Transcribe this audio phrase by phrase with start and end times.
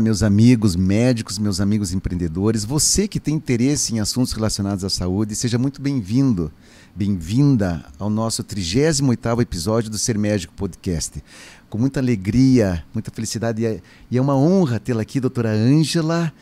[0.00, 5.34] Meus amigos médicos, meus amigos empreendedores, você que tem interesse em assuntos relacionados à saúde,
[5.34, 6.52] seja muito bem-vindo,
[6.94, 11.22] bem-vinda ao nosso 38º episódio do Ser Médico Podcast.
[11.68, 16.32] Com muita alegria, muita felicidade e é uma honra tê-la aqui, doutora Ângela,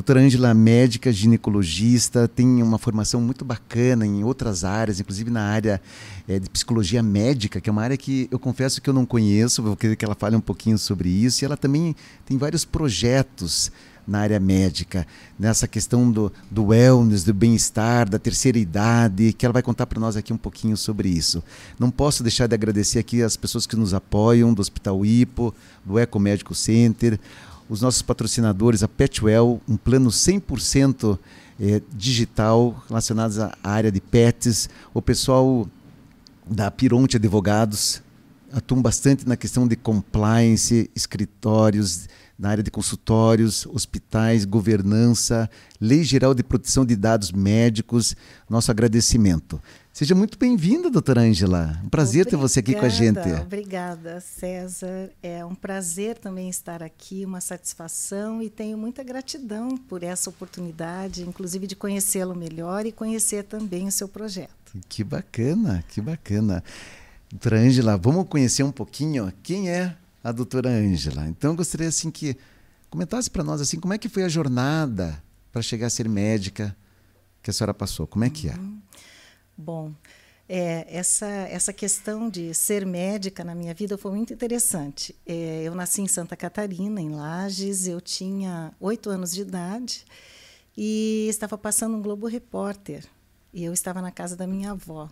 [0.00, 5.78] Doutora Ângela, médica, ginecologista, tem uma formação muito bacana em outras áreas, inclusive na área
[6.26, 9.62] é, de psicologia médica, que é uma área que eu confesso que eu não conheço,
[9.62, 11.44] vou querer que ela fale um pouquinho sobre isso.
[11.44, 11.94] E ela também
[12.24, 13.70] tem vários projetos
[14.06, 15.06] na área médica,
[15.38, 20.00] nessa questão do, do wellness, do bem-estar, da terceira idade, que ela vai contar para
[20.00, 21.44] nós aqui um pouquinho sobre isso.
[21.78, 25.98] Não posso deixar de agradecer aqui as pessoas que nos apoiam, do Hospital Ipo, do
[25.98, 27.20] Eco Médico Center,
[27.70, 31.16] os nossos patrocinadores, a Petwell, um plano 100%
[31.60, 35.68] é, digital relacionado à área de pets, o pessoal
[36.44, 38.02] da Pironte Advogados
[38.52, 45.48] atuam bastante na questão de compliance, escritórios, na área de consultórios, hospitais, governança,
[45.80, 48.16] Lei Geral de Proteção de Dados Médicos.
[48.48, 49.62] Nosso agradecimento.
[49.92, 51.78] Seja muito bem-vinda, doutora Ângela.
[51.84, 53.18] Um prazer obrigada, ter você aqui com a gente.
[53.42, 55.10] Obrigada, César.
[55.22, 61.22] É um prazer também estar aqui, uma satisfação e tenho muita gratidão por essa oportunidade,
[61.22, 64.50] inclusive de conhecê-lo melhor e conhecer também o seu projeto.
[64.88, 66.62] Que bacana, que bacana.
[67.28, 71.26] Doutora Ângela, vamos conhecer um pouquinho quem é a doutora Ângela.
[71.26, 72.36] Então, eu gostaria assim que
[72.88, 76.74] comentasse para nós assim como é que foi a jornada para chegar a ser médica
[77.42, 78.06] que a senhora passou.
[78.06, 78.54] Como é que é?
[78.54, 78.78] Uhum.
[79.60, 79.92] Bom,
[80.48, 85.14] é, essa, essa questão de ser médica na minha vida foi muito interessante.
[85.24, 90.04] É, eu nasci em Santa Catarina, em Lages, eu tinha oito anos de idade
[90.76, 93.04] e estava passando um Globo Repórter.
[93.52, 95.08] E eu estava na casa da minha avó.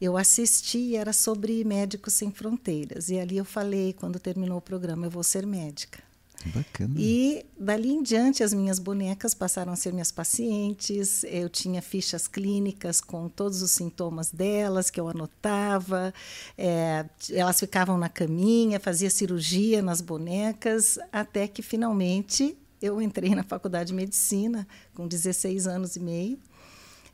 [0.00, 3.08] Eu assisti, era sobre Médicos Sem Fronteiras.
[3.08, 6.07] E ali eu falei, quando terminou o programa, eu vou ser médica.
[6.46, 6.94] Bacana.
[6.96, 11.24] E dali em diante as minhas bonecas passaram a ser minhas pacientes.
[11.24, 16.14] Eu tinha fichas clínicas com todos os sintomas delas que eu anotava.
[16.56, 23.42] É, elas ficavam na caminha, fazia cirurgia nas bonecas, até que finalmente eu entrei na
[23.42, 26.38] faculdade de medicina com 16 anos e meio.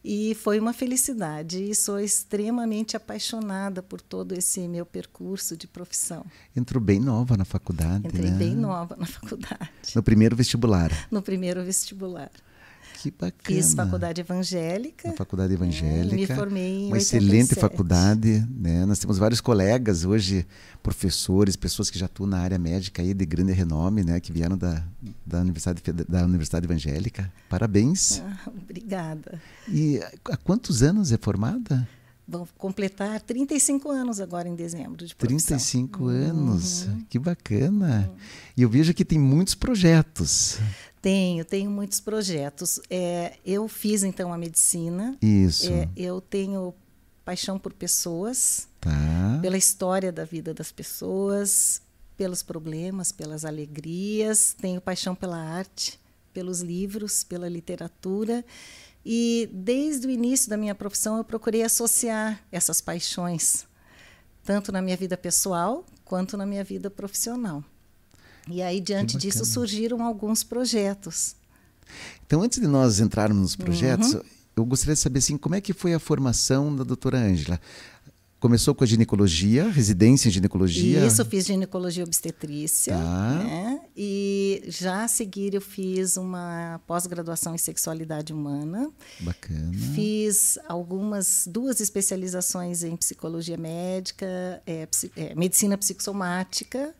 [0.04, 1.64] E foi uma felicidade.
[1.64, 6.26] E sou extremamente apaixonada por todo esse meu percurso de profissão.
[6.54, 8.06] Entrou bem nova na faculdade.
[8.06, 8.36] Entrei né?
[8.36, 9.70] bem nova na faculdade.
[9.94, 10.90] No primeiro vestibular.
[11.10, 12.30] No primeiro vestibular.
[13.04, 13.34] Que bacana.
[13.42, 15.08] Fiz faculdade evangélica.
[15.08, 16.14] Na faculdade evangélica.
[16.14, 17.16] É, me formei em Uma 87.
[17.16, 18.48] excelente faculdade.
[18.50, 18.86] Né?
[18.86, 20.46] Nós temos vários colegas hoje,
[20.82, 24.20] professores, pessoas que já atuam na área médica aí de grande renome, né?
[24.20, 24.82] que vieram da,
[25.26, 27.30] da, Universidade, da Universidade Evangélica.
[27.50, 28.22] Parabéns.
[28.24, 29.38] Ah, obrigada.
[29.68, 31.86] E há quantos anos é formada?
[32.26, 35.58] Vão completar 35 anos agora em dezembro de profissão.
[35.58, 37.04] 35 anos, uhum.
[37.08, 38.08] que bacana.
[38.10, 38.16] Uhum.
[38.56, 40.58] E eu vejo que tem muitos projetos.
[41.02, 42.80] Tenho, tenho muitos projetos.
[42.88, 45.18] É, eu fiz então a medicina.
[45.20, 45.70] Isso.
[45.70, 46.74] É, eu tenho
[47.24, 49.38] paixão por pessoas, tá.
[49.42, 51.82] pela história da vida das pessoas,
[52.16, 54.56] pelos problemas, pelas alegrias.
[54.58, 56.00] Tenho paixão pela arte,
[56.32, 58.42] pelos livros, pela literatura.
[59.04, 63.66] E desde o início da minha profissão eu procurei associar essas paixões,
[64.42, 67.62] tanto na minha vida pessoal quanto na minha vida profissional.
[68.48, 71.34] E aí, diante disso, surgiram alguns projetos.
[72.26, 74.22] Então, antes de nós entrarmos nos projetos, uhum.
[74.56, 77.60] eu gostaria de saber assim, como é que foi a formação da doutora Ângela?
[78.44, 81.06] Começou com a ginecologia, residência em ginecologia?
[81.06, 82.92] Isso, fiz ginecologia obstetrícia.
[82.92, 83.38] Tá.
[83.42, 83.80] Né?
[83.96, 88.92] E já a seguir eu fiz uma pós-graduação em sexualidade humana.
[89.20, 89.72] Bacana.
[89.94, 94.26] Fiz algumas, duas especializações em psicologia médica,
[94.66, 96.94] é, é, medicina psicossomática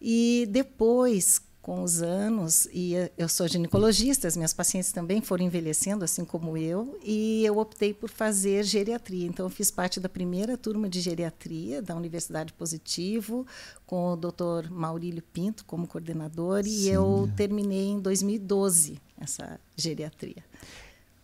[0.00, 6.04] e depois, com os anos, e eu sou ginecologista, as minhas pacientes também foram envelhecendo,
[6.04, 9.26] assim como eu, e eu optei por fazer geriatria.
[9.26, 13.46] Então, eu fiz parte da primeira turma de geriatria da Universidade Positivo,
[13.84, 14.70] com o Dr.
[14.70, 16.70] Maurílio Pinto como coordenador, Sim.
[16.70, 20.42] e eu terminei em 2012 essa geriatria.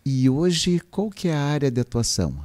[0.05, 2.37] E hoje, qual que é a área de atuação?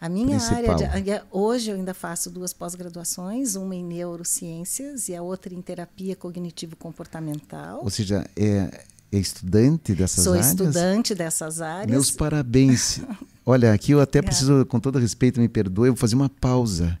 [0.00, 0.82] A minha principal.
[0.82, 5.60] área de, hoje eu ainda faço duas pós-graduações, uma em neurociências e a outra em
[5.60, 7.80] terapia cognitivo comportamental.
[7.82, 10.46] Ou seja, é, é estudante dessas Sou áreas?
[10.46, 11.90] Sou estudante dessas áreas.
[11.90, 13.00] Meus parabéns.
[13.44, 16.98] Olha, aqui eu até preciso, com todo respeito, me perdoe, eu vou fazer uma pausa.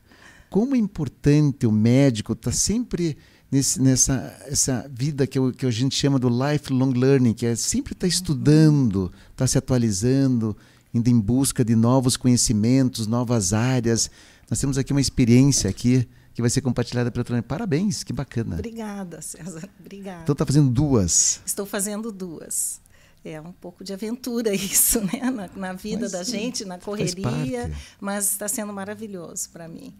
[0.50, 3.16] Como é importante o médico estar tá sempre
[3.50, 7.56] nesse, nessa essa vida que, eu, que a gente chama do lifelong learning, que é
[7.56, 10.54] sempre estar tá estudando, estar tá se atualizando,
[10.92, 14.10] indo em busca de novos conhecimentos, novas áreas.
[14.48, 17.42] Nós temos aqui uma experiência aqui que vai ser compartilhada pela Trônia.
[17.42, 18.54] Parabéns, que bacana.
[18.54, 19.68] Obrigada, César.
[19.78, 20.22] Obrigada.
[20.22, 21.40] Então está fazendo duas.
[21.44, 22.80] Estou fazendo duas.
[23.24, 25.30] É um pouco de aventura isso, né?
[25.30, 27.70] Na, na vida mas, da gente, na correria,
[28.00, 29.94] mas está sendo maravilhoso para mim.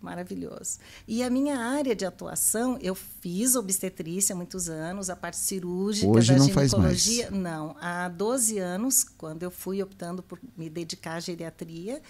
[0.00, 0.78] Maravilhoso.
[1.06, 6.08] E a minha área de atuação, eu fiz obstetrícia há muitos anos, a parte cirúrgica
[6.08, 7.24] Hoje da não ginecologia.
[7.24, 7.42] Faz mais.
[7.42, 12.00] Não, há 12 anos, quando eu fui optando por me dedicar à geriatria,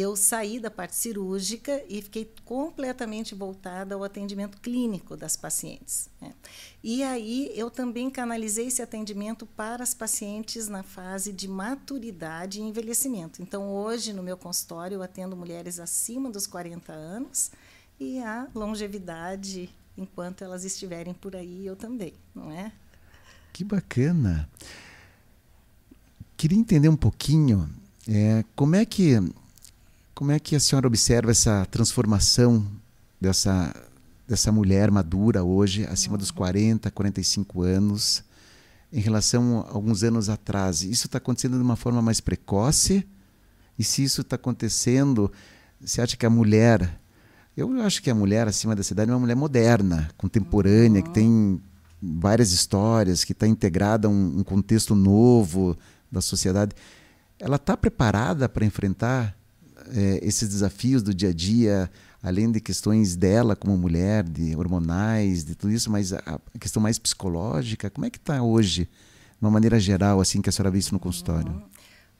[0.00, 6.08] eu saí da parte cirúrgica e fiquei completamente voltada ao atendimento clínico das pacientes.
[6.20, 6.32] Né?
[6.84, 12.62] E aí eu também canalizei esse atendimento para as pacientes na fase de maturidade e
[12.62, 13.42] envelhecimento.
[13.42, 17.50] Então, hoje, no meu consultório, eu atendo mulheres acima dos 40 anos
[17.98, 22.70] e a longevidade enquanto elas estiverem por aí, eu também, não é?
[23.52, 24.48] Que bacana.
[26.36, 27.68] Queria entender um pouquinho
[28.06, 29.16] é, como é que
[30.18, 32.66] como é que a senhora observa essa transformação
[33.20, 33.72] dessa
[34.26, 38.24] dessa mulher madura hoje, acima dos 40, 45 anos,
[38.92, 40.82] em relação a alguns anos atrás?
[40.82, 43.06] Isso está acontecendo de uma forma mais precoce?
[43.78, 45.30] E se isso está acontecendo,
[45.80, 46.98] você acha que a mulher
[47.56, 51.06] eu acho que a mulher acima da cidade é uma mulher moderna, contemporânea, uhum.
[51.06, 51.62] que tem
[52.02, 55.78] várias histórias, que está integrada a um, um, contexto novo
[56.10, 56.74] da sociedade.
[57.38, 59.37] Ela está preparada para enfrentar
[59.94, 61.90] é, esses desafios do dia a dia,
[62.22, 66.82] além de questões dela como mulher, de hormonais, de tudo isso, mas a, a questão
[66.82, 70.70] mais psicológica, como é que está hoje, de uma maneira geral, assim que a senhora
[70.70, 71.52] vê isso no consultório?
[71.52, 71.62] Uhum.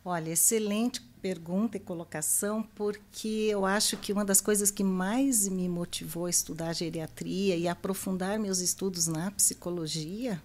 [0.04, 5.68] Olha, excelente pergunta e colocação, porque eu acho que uma das coisas que mais me
[5.68, 10.40] motivou a estudar geriatria e aprofundar meus estudos na psicologia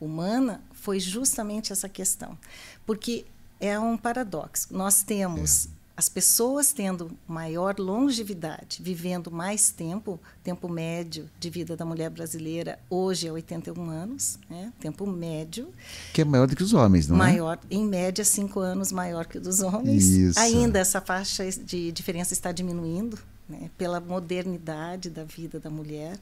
[0.00, 2.38] humana foi justamente essa questão.
[2.86, 3.26] Porque
[3.60, 4.68] é um paradoxo.
[4.70, 11.76] Nós temos é as pessoas tendo maior longevidade, vivendo mais tempo, tempo médio de vida
[11.76, 14.72] da mulher brasileira hoje é 81 anos, né?
[14.80, 15.72] tempo médio.
[16.14, 17.40] Que é maior do que os homens, não maior, é?
[17.40, 20.04] Maior, em média, cinco anos maior que o dos homens.
[20.04, 20.38] Isso.
[20.38, 23.18] Ainda essa faixa de diferença está diminuindo,
[23.48, 23.70] né?
[23.76, 26.18] pela modernidade da vida da mulher.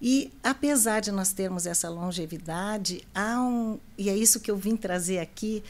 [0.00, 4.76] E apesar de nós termos essa longevidade, há um, e é isso que eu vim
[4.76, 5.62] trazer aqui,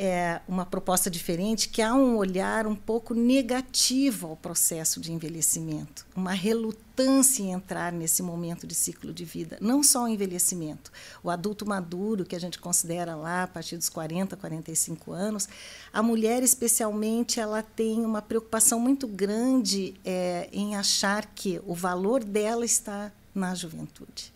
[0.00, 6.06] é, uma proposta diferente, que há um olhar um pouco negativo ao processo de envelhecimento,
[6.14, 9.58] uma relutância em entrar nesse momento de ciclo de vida.
[9.60, 13.88] Não só o envelhecimento, o adulto maduro, que a gente considera lá a partir dos
[13.88, 15.48] 40, 45 anos,
[15.92, 22.22] a mulher, especialmente, ela tem uma preocupação muito grande é, em achar que o valor
[22.22, 24.32] dela está na juventude.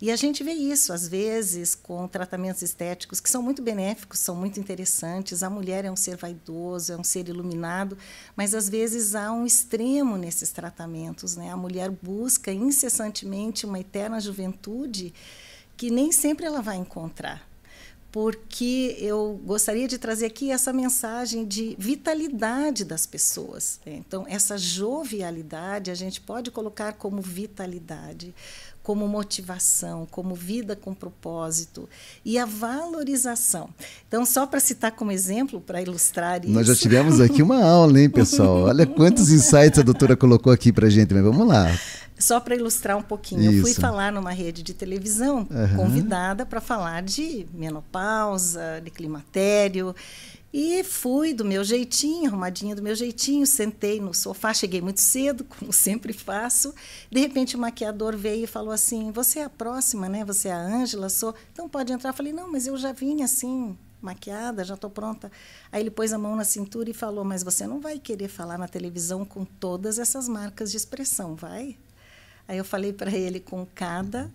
[0.00, 4.34] E a gente vê isso, às vezes, com tratamentos estéticos que são muito benéficos, são
[4.34, 5.42] muito interessantes.
[5.42, 7.98] A mulher é um ser vaidoso, é um ser iluminado,
[8.34, 11.36] mas às vezes há um extremo nesses tratamentos.
[11.36, 11.50] Né?
[11.50, 15.12] A mulher busca incessantemente uma eterna juventude
[15.76, 17.50] que nem sempre ela vai encontrar
[18.12, 23.80] porque eu gostaria de trazer aqui essa mensagem de vitalidade das pessoas.
[23.86, 28.34] Então, essa jovialidade a gente pode colocar como vitalidade
[28.82, 31.88] como motivação, como vida com propósito
[32.24, 33.68] e a valorização.
[34.08, 36.52] Então, só para citar como exemplo, para ilustrar isso.
[36.52, 38.64] Nós já tivemos aqui uma aula, hein, pessoal?
[38.64, 41.66] Olha quantos insights a doutora colocou aqui para gente, mas vamos lá.
[42.18, 43.60] Só para ilustrar um pouquinho, isso.
[43.60, 45.76] eu fui falar numa rede de televisão, uhum.
[45.76, 49.94] convidada para falar de menopausa, de climatério.
[50.52, 55.44] E fui do meu jeitinho, arrumadinha do meu jeitinho, sentei no sofá, cheguei muito cedo,
[55.58, 56.74] como sempre faço.
[57.08, 60.24] De repente o maquiador veio e falou assim: "Você é a próxima, né?
[60.24, 61.34] Você é a Ângela, sou.
[61.52, 62.10] Então pode entrar".
[62.10, 65.30] Eu falei: "Não, mas eu já vim assim, maquiada, já estou pronta".
[65.70, 68.58] Aí ele pôs a mão na cintura e falou: "Mas você não vai querer falar
[68.58, 71.76] na televisão com todas essas marcas de expressão, vai?"
[72.48, 74.28] Aí eu falei para ele com cada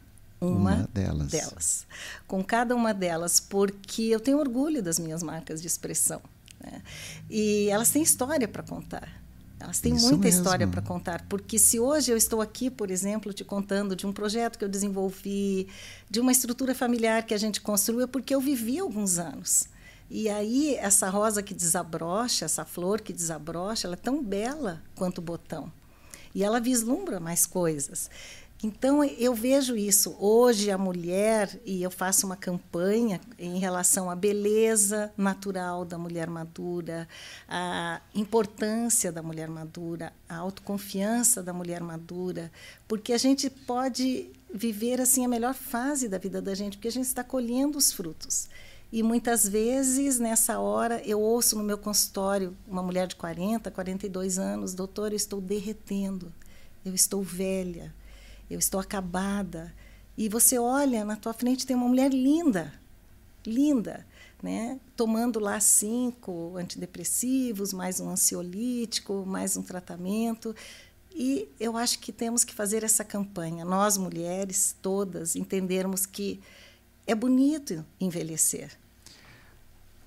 [0.47, 1.27] uma, uma delas.
[1.27, 1.87] delas.
[2.27, 6.21] Com cada uma delas, porque eu tenho orgulho das minhas marcas de expressão.
[6.59, 6.81] Né?
[7.29, 9.25] E elas têm história para contar.
[9.59, 10.41] Elas têm Isso muita mesmo.
[10.41, 14.11] história para contar, porque se hoje eu estou aqui, por exemplo, te contando de um
[14.11, 15.67] projeto que eu desenvolvi,
[16.09, 19.69] de uma estrutura familiar que a gente construiu, é porque eu vivi alguns anos.
[20.09, 25.19] E aí essa rosa que desabrocha, essa flor que desabrocha, ela é tão bela quanto
[25.19, 25.71] o botão.
[26.33, 28.09] E ela vislumbra mais coisas.
[28.63, 30.15] Então, eu vejo isso.
[30.17, 36.29] Hoje, a mulher, e eu faço uma campanha em relação à beleza natural da mulher
[36.29, 37.07] madura,
[37.47, 42.51] a importância da mulher madura, a autoconfiança da mulher madura,
[42.87, 46.91] porque a gente pode viver assim a melhor fase da vida da gente, porque a
[46.91, 48.47] gente está colhendo os frutos.
[48.91, 54.39] E muitas vezes, nessa hora, eu ouço no meu consultório uma mulher de 40, 42
[54.39, 56.31] anos, doutor, eu estou derretendo
[56.85, 57.91] eu estou velha,
[58.49, 59.73] eu estou acabada.
[60.17, 62.73] E você olha, na tua frente tem uma mulher linda,
[63.45, 64.05] linda,
[64.41, 64.79] né?
[64.95, 70.55] tomando lá cinco antidepressivos, mais um ansiolítico, mais um tratamento.
[71.13, 76.41] E eu acho que temos que fazer essa campanha, nós mulheres todas, entendermos que
[77.07, 78.71] é bonito envelhecer.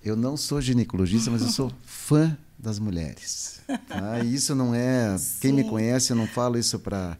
[0.04, 3.60] Eu não sou ginecologista, mas eu sou fã das mulheres.
[3.86, 4.20] Tá?
[4.24, 5.16] isso não é.
[5.18, 5.38] Sim.
[5.40, 7.18] Quem me conhece, eu não falo isso para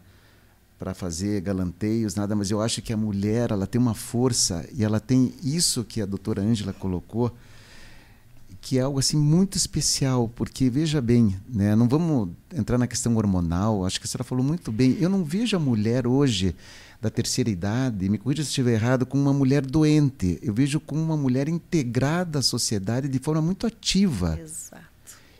[0.79, 4.81] para fazer galanteios, nada, mas eu acho que a mulher ela tem uma força e
[4.81, 7.35] ela tem isso que a doutora Ângela colocou,
[8.61, 13.17] que é algo assim muito especial, porque veja bem, né, não vamos entrar na questão
[13.17, 16.55] hormonal, acho que a senhora falou muito bem, eu não vejo a mulher hoje
[17.01, 21.01] da terceira idade, me corrija se estiver errado, como uma mulher doente, eu vejo como
[21.01, 24.39] uma mulher integrada à sociedade de forma muito ativa.
[24.41, 24.88] Exato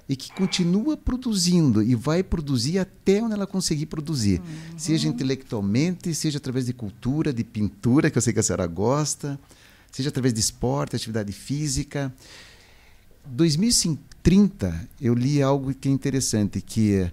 [0.09, 4.77] e que continua produzindo e vai produzir até onde ela conseguir produzir, uhum.
[4.79, 9.39] seja intelectualmente, seja através de cultura, de pintura, que eu sei que a senhora gosta,
[9.91, 12.11] seja através de esporte, atividade física.
[13.23, 17.07] 2030, eu li algo que é interessante, que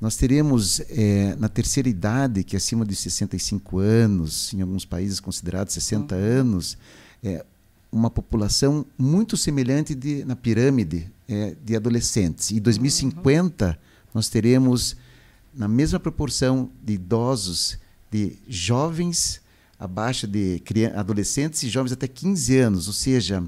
[0.00, 5.20] nós teremos é, na terceira idade, que é acima de 65 anos, em alguns países
[5.20, 6.20] considerados 60 uhum.
[6.20, 6.76] anos,
[7.22, 7.44] é,
[7.92, 12.50] uma população muito semelhante de, na pirâmide é, de adolescentes.
[12.50, 13.74] Em 2050, uhum.
[14.12, 14.96] nós teremos,
[15.54, 17.78] na mesma proporção de idosos,
[18.10, 19.40] de jovens
[19.78, 20.60] abaixo de
[20.94, 23.42] adolescentes e jovens até 15 anos, ou seja,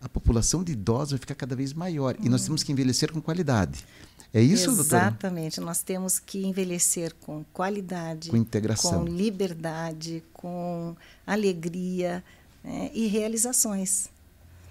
[0.00, 2.46] a população de idosos vai ficar cada vez maior e nós uhum.
[2.46, 3.84] temos que envelhecer com qualidade.
[4.32, 4.76] É isso, Exatamente.
[4.76, 5.02] doutora?
[5.06, 5.60] Exatamente.
[5.60, 12.24] Nós temos que envelhecer com qualidade, com integração, com liberdade, com alegria,
[12.64, 14.08] né, e realizações.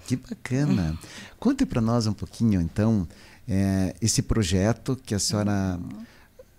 [0.07, 0.98] Que bacana.
[1.39, 3.07] Conte para nós um pouquinho, então,
[3.48, 5.79] é, esse projeto que a senhora.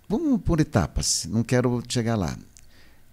[0.07, 2.37] Vamos por etapas, não quero chegar lá.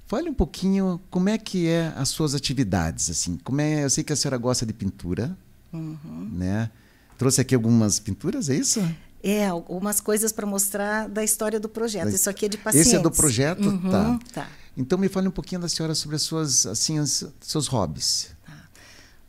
[0.06, 3.38] Fale um pouquinho como é que é as suas atividades, assim.
[3.42, 5.36] Como é, eu sei que a senhora gosta de pintura,
[5.72, 6.28] uhum.
[6.30, 6.70] né?
[7.16, 8.86] Trouxe aqui algumas pinturas, é isso?
[9.22, 12.10] É, algumas coisas para mostrar da história do projeto.
[12.10, 12.88] Isso aqui é de pacientes.
[12.88, 13.66] Esse é do projeto?
[13.66, 14.18] Uhum, tá.
[14.34, 14.48] tá.
[14.76, 18.30] Então me fale um pouquinho da senhora sobre as suas, assim, os seus hobbies.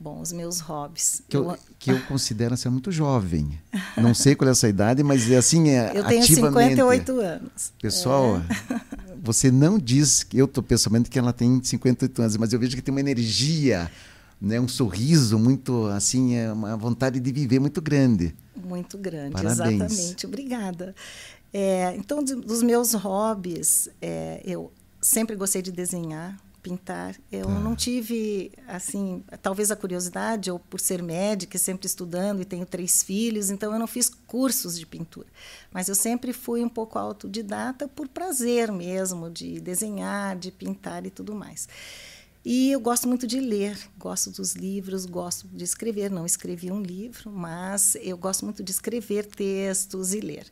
[0.03, 1.21] Bom, os meus hobbies.
[1.29, 3.57] Que eu, eu que eu considero ser muito jovem.
[3.95, 6.71] Não sei qual é essa idade, mas é assim, é Eu tenho ativamente.
[6.71, 7.73] 58 anos.
[7.81, 8.81] Pessoal, é.
[9.23, 12.81] você não diz, eu estou pessoalmente que ela tem 58 anos, mas eu vejo que
[12.81, 13.89] tem uma energia,
[14.41, 18.35] né, um sorriso muito, assim, é uma vontade de viver muito grande.
[18.61, 19.83] Muito grande, Parabéns.
[19.83, 20.25] exatamente.
[20.25, 20.93] Obrigada.
[21.53, 24.69] É, então, dos meus hobbies, é, eu
[25.01, 27.15] sempre gostei de desenhar, pintar.
[27.29, 27.59] Eu tá.
[27.59, 33.03] não tive, assim, talvez a curiosidade, ou por ser médica, sempre estudando e tenho três
[33.03, 35.27] filhos, então eu não fiz cursos de pintura.
[35.71, 41.11] Mas eu sempre fui um pouco autodidata por prazer mesmo, de desenhar, de pintar e
[41.11, 41.67] tudo mais.
[42.45, 46.11] E eu gosto muito de ler, gosto dos livros, gosto de escrever.
[46.11, 50.45] Não escrevi um livro, mas eu gosto muito de escrever textos e ler.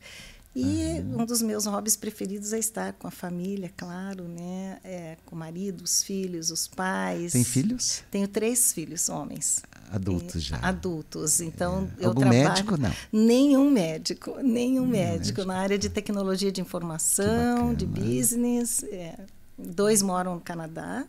[0.54, 1.22] E uhum.
[1.22, 4.78] um dos meus hobbies preferidos é estar com a família, claro, né?
[4.84, 7.32] É, com o marido, os filhos, os pais.
[7.32, 8.04] Tem filhos?
[8.10, 9.62] Tenho três filhos, homens.
[9.90, 10.58] Adultos já.
[10.58, 11.40] Adultos.
[11.40, 12.04] Então, é.
[12.04, 12.48] eu Algum trabalho...
[12.48, 12.92] médico, não?
[13.10, 14.36] Nenhum médico.
[14.42, 15.18] Nenhum médico.
[15.18, 15.44] médico.
[15.46, 18.82] Na área de tecnologia de informação, de business.
[18.84, 19.20] É.
[19.56, 21.06] Dois moram no Canadá.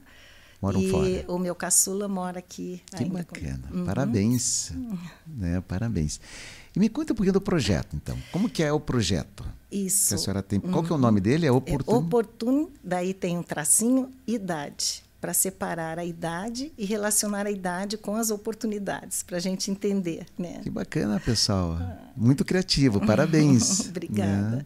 [0.61, 1.25] Moram e fora.
[1.27, 2.81] o meu caçula mora aqui.
[2.95, 3.61] Que bacana.
[3.73, 3.85] Uhum.
[3.85, 4.69] Parabéns.
[4.69, 4.97] Uhum.
[5.27, 5.61] Né?
[5.67, 6.21] Parabéns.
[6.75, 8.17] E me conta um pouquinho do projeto, então.
[8.31, 9.45] Como que é o projeto?
[9.71, 10.09] Isso.
[10.09, 10.59] Que a senhora tem.
[10.59, 11.45] Qual que é o nome dele?
[11.45, 11.97] É Oportuno?
[11.97, 17.97] É oportuno, daí tem um tracinho, idade, para separar a idade e relacionar a idade
[17.97, 20.59] com as oportunidades, para a gente entender, né?
[20.61, 21.77] Que bacana, pessoal.
[22.15, 23.87] Muito criativo, parabéns.
[23.89, 24.57] Obrigada.
[24.57, 24.65] Né?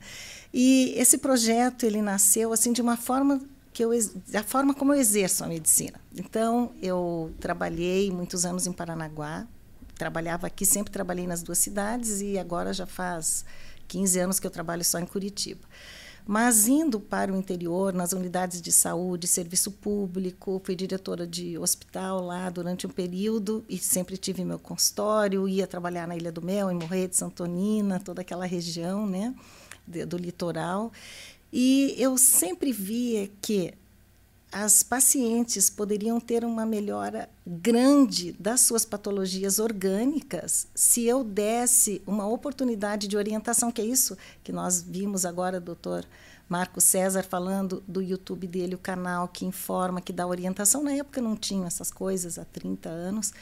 [0.53, 3.39] E esse projeto, ele nasceu assim de uma forma
[3.71, 3.91] que eu
[4.31, 6.01] da forma como eu exerço a medicina.
[6.15, 9.45] Então, eu trabalhei muitos anos em Paranaguá,
[9.98, 13.44] trabalhava aqui, sempre trabalhei nas duas cidades e agora já faz
[13.88, 15.68] 15 anos que eu trabalho só em Curitiba.
[16.30, 22.22] Mas indo para o interior, nas unidades de saúde, serviço público, fui diretora de hospital
[22.22, 26.70] lá durante um período e sempre tive meu consultório, ia trabalhar na Ilha do Mel,
[26.70, 29.34] em Morreia de Santonina, toda aquela região, né,
[30.06, 30.92] do litoral.
[31.51, 33.74] E eu sempre via que
[34.51, 42.27] as pacientes poderiam ter uma melhora grande das suas patologias orgânicas se eu desse uma
[42.27, 46.06] oportunidade de orientação, que é isso que nós vimos agora, doutor
[46.50, 50.84] Marco César falando do YouTube dele, o canal que informa, que dá orientação.
[50.84, 53.34] Na época não tinha essas coisas, há 30 anos.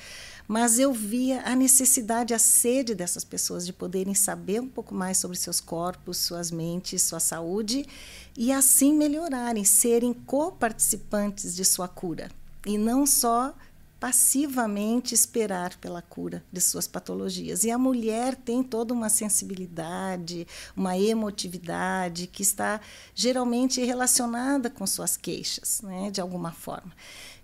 [0.48, 5.18] mas eu via a necessidade, a sede dessas pessoas de poderem saber um pouco mais
[5.18, 7.86] sobre seus corpos, suas mentes, sua saúde
[8.38, 12.30] e assim melhorarem, serem coparticipantes de sua cura
[12.66, 13.54] e não só
[14.00, 17.64] passivamente esperar pela cura de suas patologias.
[17.64, 22.82] E a mulher tem toda uma sensibilidade, uma emotividade que está
[23.14, 26.92] geralmente relacionada com suas queixas, né, de alguma forma.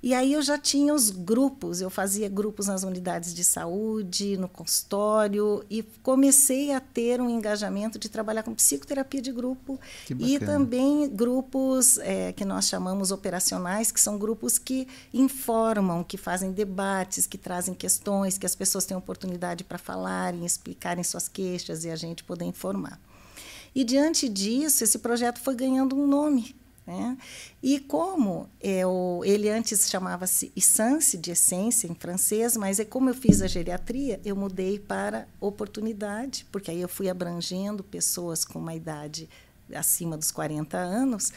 [0.03, 4.49] E aí eu já tinha os grupos, eu fazia grupos nas unidades de saúde, no
[4.49, 9.79] consultório, e comecei a ter um engajamento de trabalhar com psicoterapia de grupo
[10.17, 16.51] e também grupos é, que nós chamamos operacionais, que são grupos que informam, que fazem
[16.51, 21.91] debates, que trazem questões, que as pessoas têm oportunidade para falarem, explicarem suas queixas e
[21.91, 22.99] a gente poder informar.
[23.73, 27.17] E diante disso, esse projeto foi ganhando um nome, né?
[27.61, 33.13] E como eu, ele antes chamava-se Essence, de essência em francês, mas é como eu
[33.13, 38.73] fiz a geriatria, eu mudei para oportunidade, porque aí eu fui abrangendo pessoas com uma
[38.73, 39.29] idade
[39.73, 41.31] acima dos 40 anos.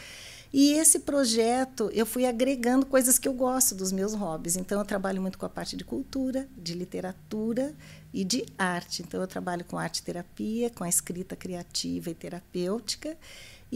[0.52, 4.56] E esse projeto, eu fui agregando coisas que eu gosto dos meus hobbies.
[4.56, 7.74] Então, eu trabalho muito com a parte de cultura, de literatura
[8.12, 9.02] e de arte.
[9.02, 13.16] Então, eu trabalho com arte terapia, com a escrita criativa e terapêutica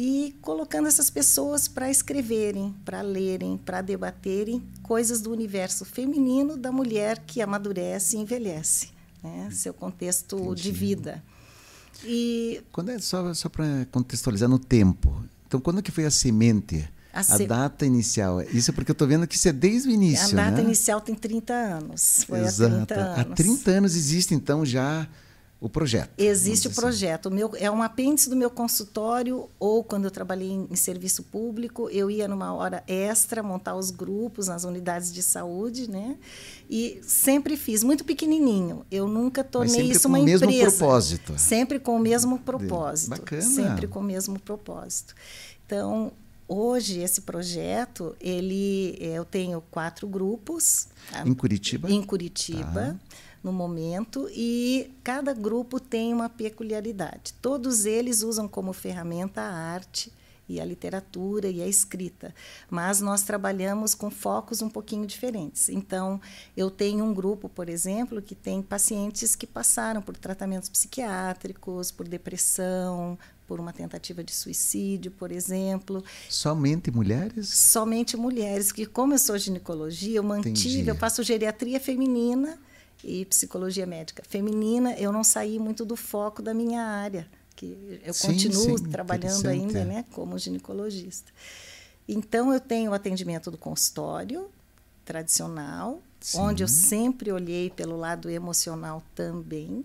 [0.00, 6.71] e colocando essas pessoas para escreverem, para lerem, para debaterem coisas do universo feminino da
[6.71, 8.90] mulher que amadurece e envelhece,
[9.21, 9.49] né?
[9.50, 10.62] seu contexto Entendi.
[10.62, 11.25] de vida.
[12.05, 15.21] E quando é só só para contextualizar no tempo.
[15.49, 16.88] Então, quando que foi a semente?
[17.12, 17.43] A, se...
[17.43, 18.40] a, data inicial.
[18.43, 20.38] Isso porque eu estou vendo que isso é desde o início.
[20.38, 20.62] A data né?
[20.62, 22.23] inicial tem 30 anos.
[22.23, 22.73] Foi Exato.
[22.73, 23.19] há 30 anos.
[23.19, 25.09] Há 30 anos existe, então, já
[25.60, 26.10] o projeto.
[26.16, 26.80] Existe o assim.
[26.80, 27.26] projeto.
[27.26, 31.24] O meu, é um apêndice do meu consultório, ou quando eu trabalhei em, em, serviço
[31.24, 36.16] público, eu ia numa hora extra montar os grupos nas unidades de saúde, né?
[36.70, 38.86] E sempre fiz, muito pequenininho.
[38.90, 40.38] Eu nunca tornei isso uma empresa.
[40.38, 41.38] Sempre com o mesmo propósito.
[41.38, 43.10] Sempre com o mesmo propósito.
[43.10, 43.42] Bacana.
[43.42, 45.14] Sempre com o mesmo propósito.
[45.66, 46.12] Então,
[46.47, 50.86] hoje esse projeto, ele, eu tenho quatro grupos.
[51.26, 51.90] Em Curitiba?
[51.90, 52.97] Em Curitiba.
[52.97, 57.34] Tá no momento e cada grupo tem uma peculiaridade.
[57.40, 60.12] Todos eles usam como ferramenta a arte
[60.48, 62.34] e a literatura e a escrita,
[62.70, 65.68] mas nós trabalhamos com focos um pouquinho diferentes.
[65.68, 66.20] Então,
[66.56, 72.08] eu tenho um grupo, por exemplo, que tem pacientes que passaram por tratamentos psiquiátricos, por
[72.08, 76.02] depressão, por uma tentativa de suicídio, por exemplo.
[76.30, 77.48] Somente mulheres?
[77.48, 80.88] Somente mulheres, que como eu sou ginecologia, eu mantive, Entendi.
[80.88, 82.58] eu faço geriatria feminina
[83.02, 88.15] e psicologia médica feminina, eu não saí muito do foco da minha área, que eu
[88.15, 91.32] sim, continuo sim, trabalhando ainda, né, como ginecologista.
[92.08, 94.49] Então eu tenho o atendimento do consultório
[95.04, 96.39] tradicional, sim.
[96.39, 99.84] onde eu sempre olhei pelo lado emocional também.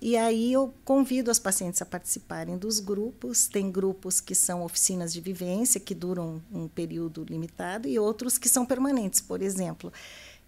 [0.00, 3.48] E aí eu convido as pacientes a participarem dos grupos.
[3.48, 8.48] Tem grupos que são oficinas de vivência, que duram um período limitado, e outros que
[8.48, 9.22] são permanentes.
[9.22, 9.90] Por exemplo,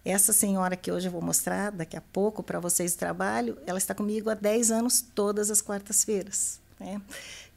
[0.07, 3.77] essa senhora que hoje eu vou mostrar daqui a pouco para vocês de trabalho, ela
[3.77, 6.59] está comigo há 10 anos todas as quartas-feiras.
[6.79, 7.01] Né?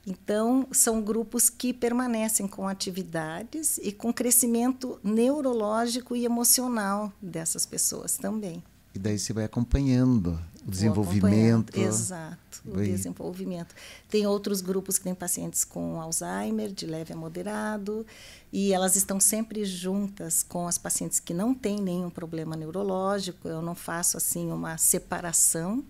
[0.07, 8.17] Então, são grupos que permanecem com atividades e com crescimento neurológico e emocional dessas pessoas
[8.17, 8.63] também.
[8.95, 11.79] E daí você vai acompanhando o desenvolvimento.
[11.79, 13.75] Exato, o desenvolvimento.
[14.09, 18.07] Tem outros grupos que têm pacientes com Alzheimer, de leve a moderado,
[18.53, 23.49] e elas estão sempre juntas com as pacientes que não têm nenhum problema neurológico.
[23.49, 25.85] Eu não faço assim uma separação,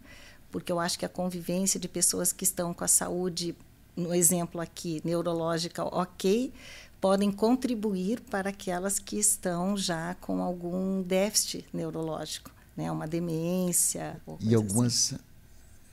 [0.51, 3.57] porque eu acho que a convivência de pessoas que estão com a saúde,
[3.97, 6.53] no exemplo aqui, neurológica, ok,
[7.01, 12.91] podem contribuir para aquelas que estão já com algum déficit neurológico né?
[12.91, 14.21] Uma demência.
[14.41, 15.23] E algumas assim.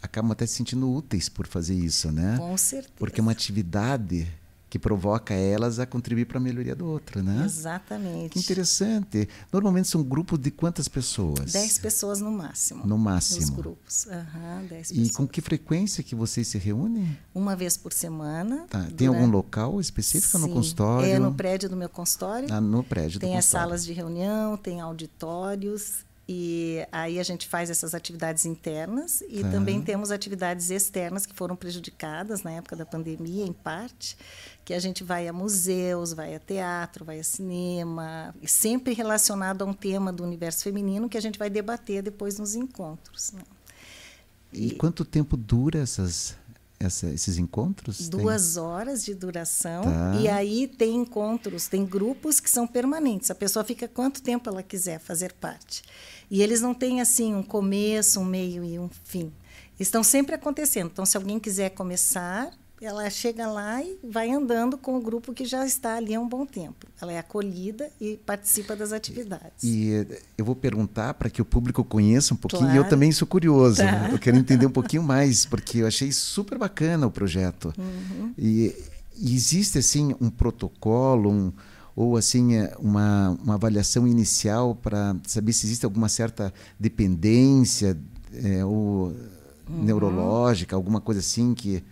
[0.02, 2.38] acabam até se sentindo úteis por fazer isso, né?
[2.38, 2.94] Com certeza.
[2.98, 4.28] Porque é uma atividade
[4.70, 7.44] que provoca elas a contribuir para a melhoria do outro, né?
[7.46, 8.32] Exatamente.
[8.32, 9.30] Que interessante.
[9.52, 11.54] Normalmente são grupos de quantas pessoas?
[11.54, 12.86] Dez pessoas no máximo.
[12.86, 13.42] No máximo.
[13.42, 14.06] Nos grupos.
[14.06, 17.18] Uhum, dez e com que frequência que vocês se reúnem?
[17.34, 18.66] Uma vez por semana.
[18.70, 18.80] Tá.
[18.80, 18.96] Durante...
[18.96, 20.48] Tem algum local específico Sim.
[20.48, 21.10] no consultório?
[21.10, 22.48] É no prédio do meu consultório.
[22.52, 27.48] Ah, no prédio tem do as salas de reunião, tem auditórios e aí a gente
[27.48, 29.50] faz essas atividades internas e tá.
[29.50, 34.18] também temos atividades externas que foram prejudicadas na época da pandemia, em parte,
[34.66, 39.66] que a gente vai a museus, vai a teatro, vai a cinema, sempre relacionado a
[39.66, 43.32] um tema do universo feminino que a gente vai debater depois nos encontros.
[43.32, 43.42] Né?
[44.52, 46.36] E, e quanto tempo dura essas
[46.80, 48.08] essa, esses encontros?
[48.10, 48.64] Duas tem?
[48.64, 49.84] horas de duração.
[49.84, 50.16] Tá.
[50.22, 53.32] E aí tem encontros, tem grupos que são permanentes.
[53.32, 55.84] A pessoa fica quanto tempo ela quiser fazer parte.
[56.30, 59.32] E eles não têm assim um começo, um meio e um fim.
[59.80, 60.90] Estão sempre acontecendo.
[60.92, 65.46] Então, se alguém quiser começar, ela chega lá e vai andando com o grupo que
[65.46, 66.86] já está ali há um bom tempo.
[67.02, 69.64] Ela é acolhida e participa das atividades.
[69.64, 72.62] E eu vou perguntar para que o público conheça um pouquinho.
[72.62, 72.78] Claro.
[72.78, 73.78] Eu também sou curioso.
[73.78, 74.10] Tá.
[74.12, 77.74] Eu quero entender um pouquinho mais, porque eu achei super bacana o projeto.
[77.78, 78.34] Uhum.
[78.38, 78.76] E,
[79.18, 81.54] e, existe assim um protocolo, um,
[81.98, 87.98] ou assim é, uma, uma avaliação inicial para saber se existe alguma certa dependência
[88.32, 89.08] é, ou
[89.68, 89.84] uhum.
[89.84, 91.84] neurológica, alguma coisa assim que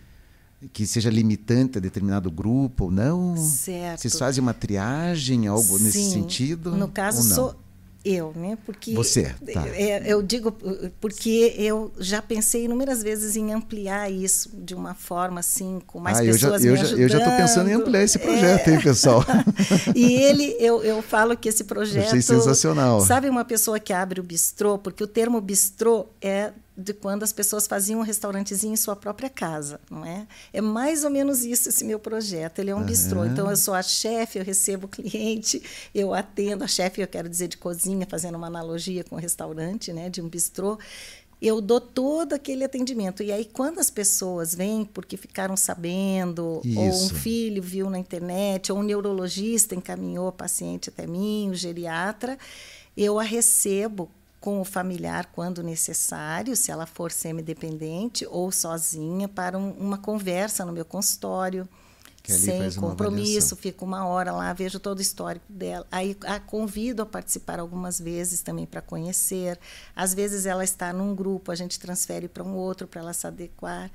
[0.72, 3.36] que seja limitante a determinado grupo ou não?
[3.36, 4.00] Certo.
[4.00, 5.84] Vocês fazem uma triagem, algo Sim.
[5.84, 6.74] nesse sentido?
[6.74, 7.54] No caso,
[8.06, 8.56] eu, né?
[8.64, 9.66] Porque Você, tá.
[9.68, 10.52] É, eu digo
[11.00, 16.18] porque eu já pensei inúmeras vezes em ampliar isso de uma forma assim, com mais
[16.18, 18.74] ah, pessoas eu já, eu já, Eu já estou pensando em ampliar esse projeto, é.
[18.74, 19.24] hein, pessoal?
[19.94, 22.06] e ele, eu, eu falo que esse projeto...
[22.06, 23.00] Achei sensacional.
[23.00, 24.78] Sabe uma pessoa que abre o bistrô?
[24.78, 29.30] Porque o termo bistrô é de quando as pessoas faziam um restaurantezinho em sua própria
[29.30, 30.26] casa, não é?
[30.52, 32.58] É mais ou menos isso esse meu projeto.
[32.58, 32.84] Ele é um uhum.
[32.84, 33.24] bistrô.
[33.24, 35.62] Então eu sou a chefe, eu recebo o cliente,
[35.94, 39.92] eu atendo a chefe, eu quero dizer de cozinha, fazendo uma analogia com o restaurante,
[39.92, 40.78] né, de um bistrô.
[41.40, 43.22] Eu dou todo aquele atendimento.
[43.22, 46.78] E aí, quando as pessoas vêm porque ficaram sabendo, Isso.
[46.78, 51.54] ou um filho viu na internet, ou um neurologista encaminhou o paciente até mim, o
[51.54, 52.38] geriatra,
[52.96, 54.10] eu a recebo
[54.40, 60.64] com o familiar quando necessário, se ela for semi-dependente ou sozinha, para um, uma conversa
[60.64, 61.68] no meu consultório.
[62.24, 65.86] sem compromisso, fico uma hora lá, vejo todo o histórico dela.
[65.92, 69.58] Aí a convido a participar algumas vezes também para conhecer.
[69.94, 73.26] Às vezes ela está num grupo, a gente transfere para um outro para ela se
[73.26, 73.90] adequar.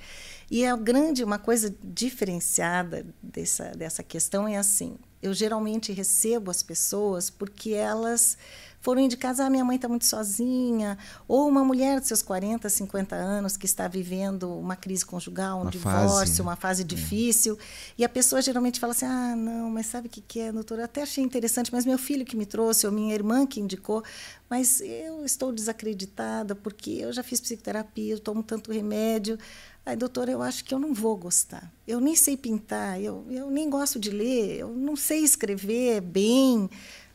[0.49, 6.63] E é grande, uma coisa diferenciada dessa, dessa questão é assim: eu geralmente recebo as
[6.63, 8.37] pessoas porque elas
[8.81, 13.15] foram indicados, ah, minha mãe está muito sozinha, ou uma mulher de seus 40, 50
[13.15, 16.41] anos que está vivendo uma crise conjugal, um uma divórcio, fase.
[16.41, 16.85] uma fase é.
[16.85, 17.57] difícil,
[17.97, 20.85] e a pessoa geralmente fala assim, ah, não, mas sabe o que, que é, doutora?
[20.85, 24.03] Até achei interessante, mas meu filho que me trouxe, ou minha irmã que indicou,
[24.49, 29.37] mas eu estou desacreditada porque eu já fiz psicoterapia, eu tomo tanto remédio,
[29.83, 31.71] Aí, doutora, eu acho que eu não vou gostar.
[31.87, 36.69] Eu nem sei pintar, eu, eu nem gosto de ler, eu não sei escrever bem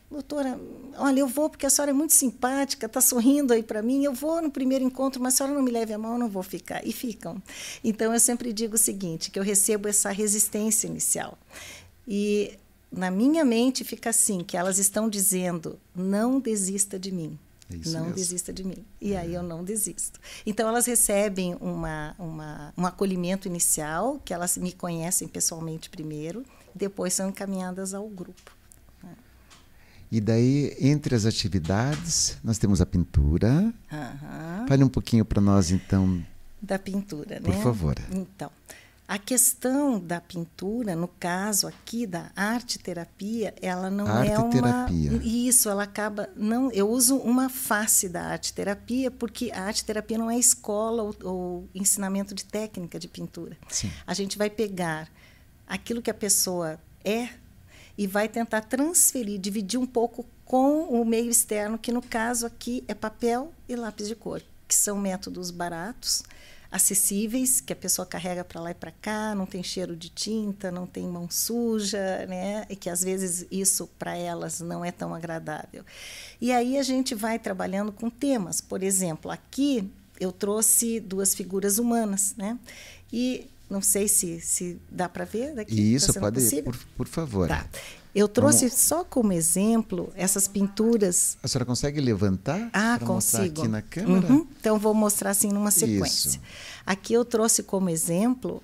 [0.09, 0.59] doutora,
[0.97, 4.13] olha, eu vou porque a senhora é muito simpática, está sorrindo aí para mim, eu
[4.13, 6.43] vou no primeiro encontro, mas a senhora não me leve a mão, eu não vou
[6.43, 6.85] ficar.
[6.85, 7.41] E ficam.
[7.83, 11.37] Então, eu sempre digo o seguinte, que eu recebo essa resistência inicial.
[12.07, 12.57] E
[12.91, 17.37] na minha mente fica assim, que elas estão dizendo, não desista de mim.
[17.69, 18.15] É não mesmo.
[18.15, 18.85] desista de mim.
[19.01, 19.17] E é.
[19.17, 20.19] aí eu não desisto.
[20.45, 27.13] Então elas recebem uma, uma, um acolhimento inicial, que elas me conhecem pessoalmente primeiro, depois
[27.13, 28.56] são encaminhadas ao grupo.
[30.11, 33.73] E daí, entre as atividades, nós temos a pintura.
[33.91, 34.67] Uhum.
[34.67, 36.23] Fale um pouquinho para nós, então.
[36.61, 37.55] Da pintura, Por né?
[37.55, 37.95] Por favor.
[38.11, 38.49] Então,
[39.07, 44.89] a questão da pintura, no caso aqui da arte terapia, ela não arte é uma
[45.23, 46.69] isso, ela acaba não.
[46.73, 51.15] Eu uso uma face da arte terapia porque a arte terapia não é escola ou,
[51.23, 53.57] ou ensinamento de técnica de pintura.
[53.69, 53.89] Sim.
[54.05, 55.09] A gente vai pegar
[55.65, 57.29] aquilo que a pessoa é
[57.97, 62.83] e vai tentar transferir, dividir um pouco com o meio externo, que no caso aqui
[62.87, 66.23] é papel e lápis de cor, que são métodos baratos,
[66.71, 70.69] acessíveis, que a pessoa carrega para lá e para cá, não tem cheiro de tinta,
[70.69, 72.65] não tem mão suja, né?
[72.69, 75.83] E que às vezes isso para elas não é tão agradável.
[76.39, 78.59] E aí a gente vai trabalhando com temas.
[78.61, 82.57] Por exemplo, aqui eu trouxe duas figuras humanas, né?
[83.11, 85.93] E não sei se, se dá para ver daqui.
[85.93, 87.47] Isso, tá pode, por, por favor.
[87.47, 87.65] Tá.
[88.15, 88.81] Eu trouxe Vamos...
[88.81, 91.37] só como exemplo essas pinturas.
[91.43, 92.69] A senhora consegue levantar?
[92.73, 93.61] Ah, consigo.
[93.61, 94.27] aqui na câmera?
[94.33, 94.47] Uhum.
[94.59, 96.29] Então, vou mostrar assim numa sequência.
[96.29, 96.39] Isso.
[96.85, 98.63] Aqui eu trouxe como exemplo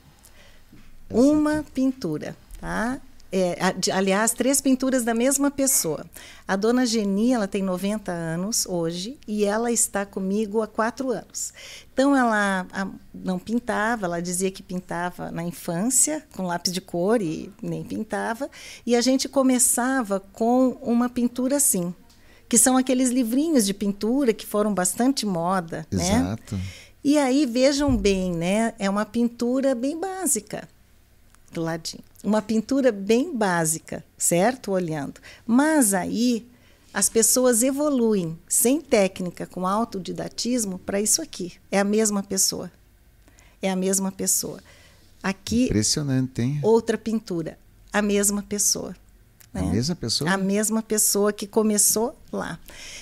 [1.08, 1.72] Essa uma aqui.
[1.72, 3.00] pintura, tá?
[3.36, 3.58] É,
[3.92, 6.06] aliás, três pinturas da mesma pessoa.
[6.48, 11.52] A dona Geni, ela tem 90 anos hoje e ela está comigo há quatro anos.
[11.92, 17.24] Então, ela a, não pintava, ela dizia que pintava na infância, com lápis de cor
[17.24, 18.48] e nem pintava.
[18.86, 21.92] E a gente começava com uma pintura assim,
[22.48, 25.88] que são aqueles livrinhos de pintura que foram bastante moda.
[25.92, 26.04] Né?
[26.04, 26.56] Exato.
[26.56, 26.62] Né?
[27.04, 28.76] E aí, vejam bem, né?
[28.78, 30.70] é uma pintura bem básica
[31.52, 32.13] do ladinho.
[32.24, 34.72] Uma pintura bem básica, certo?
[34.72, 35.20] Olhando.
[35.46, 36.48] Mas aí
[36.94, 41.54] as pessoas evoluem sem técnica, com autodidatismo, para isso aqui.
[41.72, 42.72] É a mesma pessoa.
[43.62, 44.60] É a mesma pessoa.
[45.22, 45.66] Aqui.
[45.66, 46.60] Impressionante, hein?
[46.62, 47.58] Outra pintura.
[47.92, 48.96] A mesma pessoa.
[49.54, 49.62] Né?
[49.62, 50.32] A mesma pessoa?
[50.32, 52.60] A mesma pessoa que começou lá.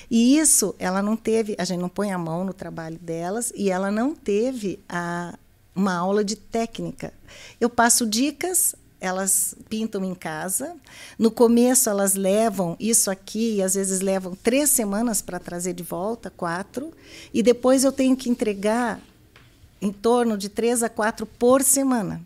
[0.09, 3.69] E isso, ela não teve, a gente não põe a mão no trabalho delas, e
[3.69, 5.37] ela não teve a,
[5.75, 7.13] uma aula de técnica.
[7.59, 10.75] Eu passo dicas, elas pintam em casa.
[11.17, 15.81] No começo, elas levam isso aqui, e às vezes levam três semanas para trazer de
[15.81, 16.93] volta, quatro.
[17.33, 19.01] E depois eu tenho que entregar
[19.81, 22.21] em torno de três a quatro por semana.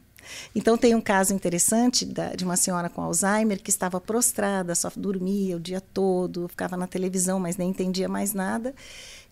[0.56, 4.92] Então, tem um caso interessante da, de uma senhora com Alzheimer que estava prostrada, só
[4.96, 8.74] dormia o dia todo, ficava na televisão, mas nem entendia mais nada.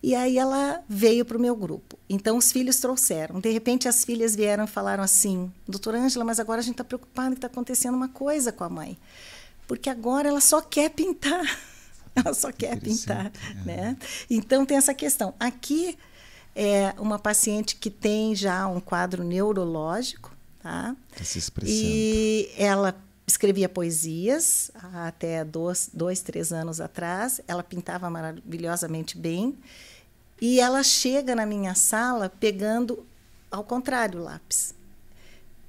[0.02, 1.98] E aí ela veio para o meu grupo.
[2.10, 3.40] Então, os filhos trouxeram.
[3.40, 6.84] De repente, as filhas vieram e falaram assim: Doutora Ângela, mas agora a gente está
[6.84, 8.98] preocupado que está acontecendo uma coisa com a mãe.
[9.66, 11.58] Porque agora ela só quer pintar.
[12.14, 13.32] ela só quer pintar.
[13.50, 13.64] É.
[13.64, 13.96] Né?
[14.28, 15.32] Então, tem essa questão.
[15.40, 15.96] Aqui
[16.54, 20.33] é uma paciente que tem já um quadro neurológico,
[20.64, 20.96] Tá?
[21.14, 21.20] Tá.
[21.70, 22.96] E ela
[23.26, 27.38] escrevia poesias até dois, dois, três anos atrás.
[27.46, 29.58] Ela pintava maravilhosamente bem.
[30.40, 33.04] E ela chega na minha sala pegando,
[33.50, 34.74] ao contrário, o lápis.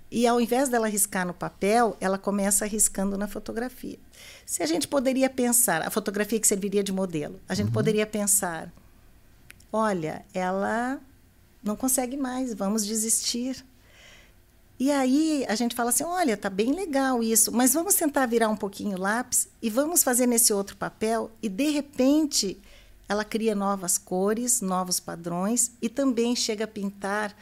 [0.10, 4.00] E ao invés dela riscar no papel, ela começa riscando na fotografia.
[4.46, 7.74] Se a gente poderia pensar, a fotografia que serviria de modelo, a gente uhum.
[7.74, 8.72] poderia pensar:
[9.74, 11.02] olha, ela
[11.62, 13.62] não consegue mais, vamos desistir.
[14.80, 18.50] E aí a gente fala assim: olha, tá bem legal isso, mas vamos tentar virar
[18.50, 21.32] um pouquinho o lápis e vamos fazer nesse outro papel.
[21.42, 22.60] E de repente
[23.08, 27.36] ela cria novas cores, novos padrões e também chega a pintar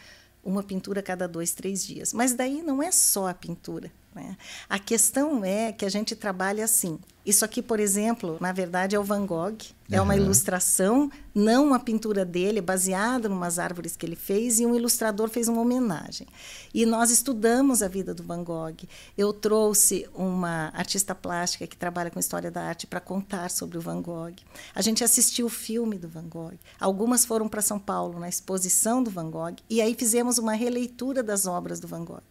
[0.43, 2.13] uma pintura a cada dois, três dias.
[2.13, 3.91] Mas daí não é só a pintura.
[4.13, 4.37] Né?
[4.69, 6.99] A questão é que a gente trabalha assim.
[7.25, 9.57] Isso aqui, por exemplo, na verdade é o Van Gogh.
[9.91, 14.65] É uma ilustração, não uma pintura dele, baseada em umas árvores que ele fez, e
[14.65, 16.25] um ilustrador fez uma homenagem.
[16.73, 18.87] E nós estudamos a vida do Van Gogh.
[19.15, 23.81] Eu trouxe uma artista plástica que trabalha com história da arte para contar sobre o
[23.81, 24.33] Van Gogh.
[24.73, 26.57] A gente assistiu o filme do Van Gogh.
[26.79, 31.21] Algumas foram para São Paulo na exposição do Van Gogh, e aí fizemos uma releitura
[31.21, 32.23] das obras do Van Gogh.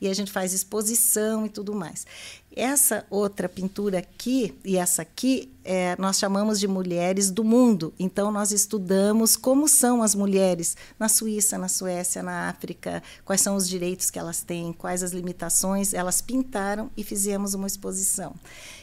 [0.00, 2.06] E a gente faz exposição e tudo mais.
[2.54, 7.94] Essa outra pintura aqui e essa aqui, é, nós chamamos de mulheres do mundo.
[7.96, 13.54] Então, nós estudamos como são as mulheres na Suíça, na Suécia, na África, quais são
[13.54, 15.94] os direitos que elas têm, quais as limitações.
[15.94, 18.34] Elas pintaram e fizemos uma exposição.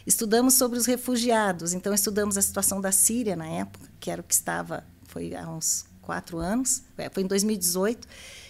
[0.05, 1.73] Estudamos sobre os refugiados.
[1.73, 5.45] Então, estudamos a situação da Síria na época, que era o que estava, foi há
[5.49, 8.07] uns quatro anos, é, foi em 2018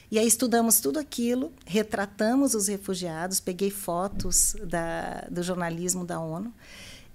[0.09, 6.53] e aí estudamos tudo aquilo, retratamos os refugiados, peguei fotos da, do jornalismo da ONU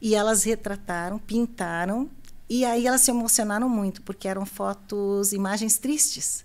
[0.00, 2.10] e elas retrataram, pintaram
[2.48, 6.44] e aí elas se emocionaram muito porque eram fotos, imagens tristes.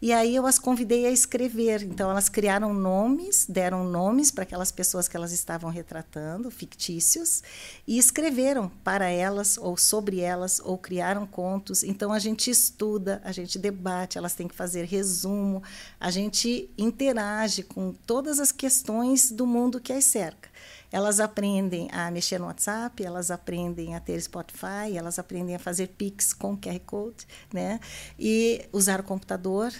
[0.00, 1.82] E aí eu as convidei a escrever.
[1.82, 7.42] Então elas criaram nomes, deram nomes para aquelas pessoas que elas estavam retratando, fictícios,
[7.86, 11.82] e escreveram para elas ou sobre elas ou criaram contos.
[11.82, 15.62] Então a gente estuda, a gente debate, elas têm que fazer resumo,
[15.98, 20.50] a gente interage com todas as questões do mundo que as cerca.
[20.96, 25.88] Elas aprendem a mexer no WhatsApp, elas aprendem a ter Spotify, elas aprendem a fazer
[25.88, 27.80] Pix com QR Code, né?
[28.18, 29.70] E usar o computador.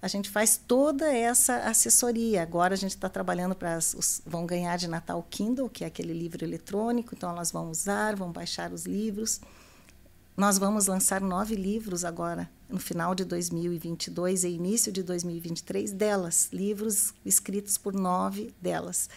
[0.00, 2.40] A gente faz toda essa assessoria.
[2.42, 3.78] Agora a gente está trabalhando para.
[4.24, 8.16] Vão ganhar de Natal o Kindle, que é aquele livro eletrônico, então elas vão usar,
[8.16, 9.42] vão baixar os livros.
[10.34, 16.48] Nós vamos lançar nove livros agora, no final de 2022 e início de 2023, delas,
[16.50, 19.10] livros escritos por nove delas.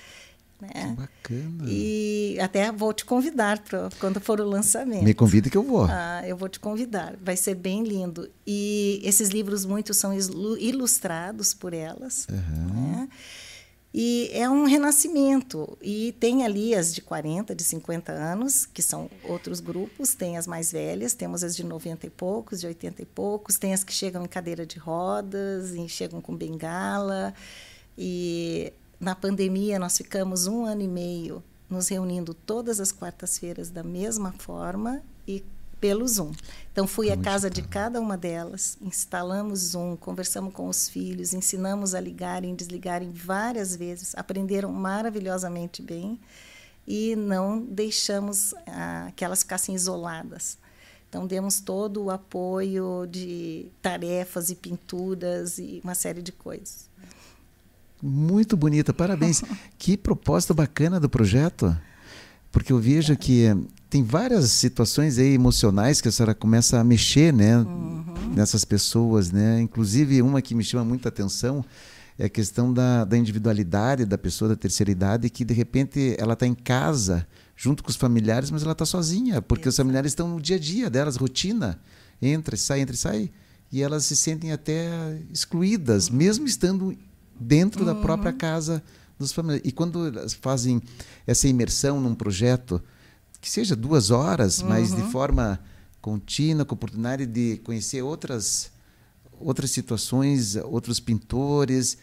[0.62, 0.70] Né?
[0.74, 1.63] Que bacana.
[1.68, 5.04] E até vou te convidar pra, quando for o lançamento.
[5.04, 5.86] Me convida que eu vou.
[5.86, 7.15] Ah, eu vou te convidar.
[7.22, 8.30] Vai ser bem lindo.
[8.48, 12.26] E esses livros muitos são ilustrados por elas.
[12.30, 12.91] Uhum.
[12.91, 13.10] Né?
[13.98, 15.78] E é um renascimento.
[15.82, 20.13] E tem ali as de 40, de 50 anos, que são outros grupos.
[20.13, 23.58] Tem as mais velhas, temos as de 90 e poucos, de 80 e poucos.
[23.58, 27.34] Tem as que chegam em cadeira de rodas, e chegam com bengala.
[27.98, 28.74] E
[29.06, 34.32] na pandemia, nós ficamos um ano e meio nos reunindo todas as quartas-feiras da mesma
[34.32, 35.46] forma e
[35.80, 36.32] pelo Zoom.
[36.72, 41.94] Então, fui à casa de cada uma delas, instalamos Zoom, conversamos com os filhos, ensinamos
[41.94, 46.20] a ligarem e desligarem várias vezes, aprenderam maravilhosamente bem
[46.88, 50.58] e não deixamos ah, que elas ficassem isoladas.
[51.08, 56.89] Então, demos todo o apoio de tarefas e pinturas e uma série de coisas.
[58.08, 59.44] Muito bonita, parabéns.
[59.78, 61.76] que proposta bacana do projeto.
[62.52, 63.46] Porque eu vejo que
[63.89, 67.58] tem várias situações aí emocionais que a senhora começa a mexer, né?
[67.58, 68.34] Uhum.
[68.36, 69.60] Nessas pessoas, né?
[69.60, 71.65] Inclusive uma que me chama muita atenção
[72.18, 76.34] é a questão da, da individualidade da pessoa da terceira idade que de repente ela
[76.34, 79.70] está em casa junto com os familiares, mas ela está sozinha, porque Exato.
[79.70, 81.80] os familiares estão no dia a dia delas, rotina,
[82.22, 83.32] entra, sai, entra e sai,
[83.72, 86.15] e elas se sentem até excluídas, uhum.
[86.15, 86.96] mesmo estando
[87.39, 87.86] dentro uhum.
[87.88, 88.84] da própria casa
[89.17, 89.67] dos familiares.
[89.67, 90.82] E quando elas fazem
[91.26, 92.82] essa imersão num projeto,
[93.41, 94.69] que seja duas horas, uhum.
[94.69, 95.12] mas de uhum.
[95.12, 95.60] forma
[96.02, 98.71] contínua, com oportunidade de conhecer outras
[99.39, 101.98] outras situações, outros pintores,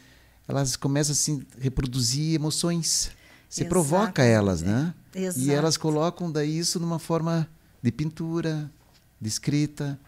[0.46, 3.10] elas começam assim, a reproduzir emoções.
[3.48, 4.94] Você provoca elas, né?
[5.14, 5.40] Exato.
[5.40, 7.48] E elas colocam daí isso numa forma
[7.82, 8.70] de pintura,
[9.20, 9.98] de escrita.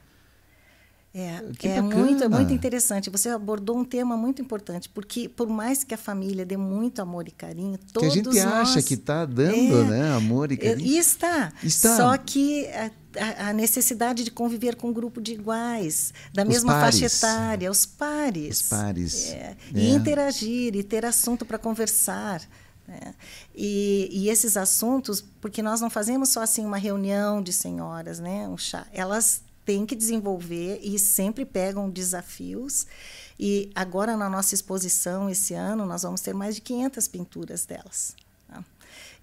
[1.17, 3.09] É, é muito, é muito interessante.
[3.09, 7.29] Você abordou um tema muito importante, porque por mais que a família dê muito amor
[7.29, 10.13] e carinho, todos Que a gente nós, acha que está dando, é, né?
[10.13, 10.85] Amor e carinho.
[10.85, 11.53] E está.
[11.63, 11.97] está.
[11.97, 17.07] Só que a, a, necessidade de conviver com um grupo de iguais, da mesma faixa
[17.07, 18.63] etária, os pares.
[18.63, 19.29] Os pares.
[19.29, 19.91] É, e é.
[19.91, 22.43] interagir, e ter assunto para conversar.
[22.89, 23.15] Né?
[23.55, 28.49] E, e, esses assuntos, porque nós não fazemos só assim uma reunião de senhoras, né?
[28.49, 32.87] um chá, elas têm que desenvolver e sempre pegam desafios.
[33.39, 38.15] E agora, na nossa exposição, esse ano, nós vamos ter mais de 500 pinturas delas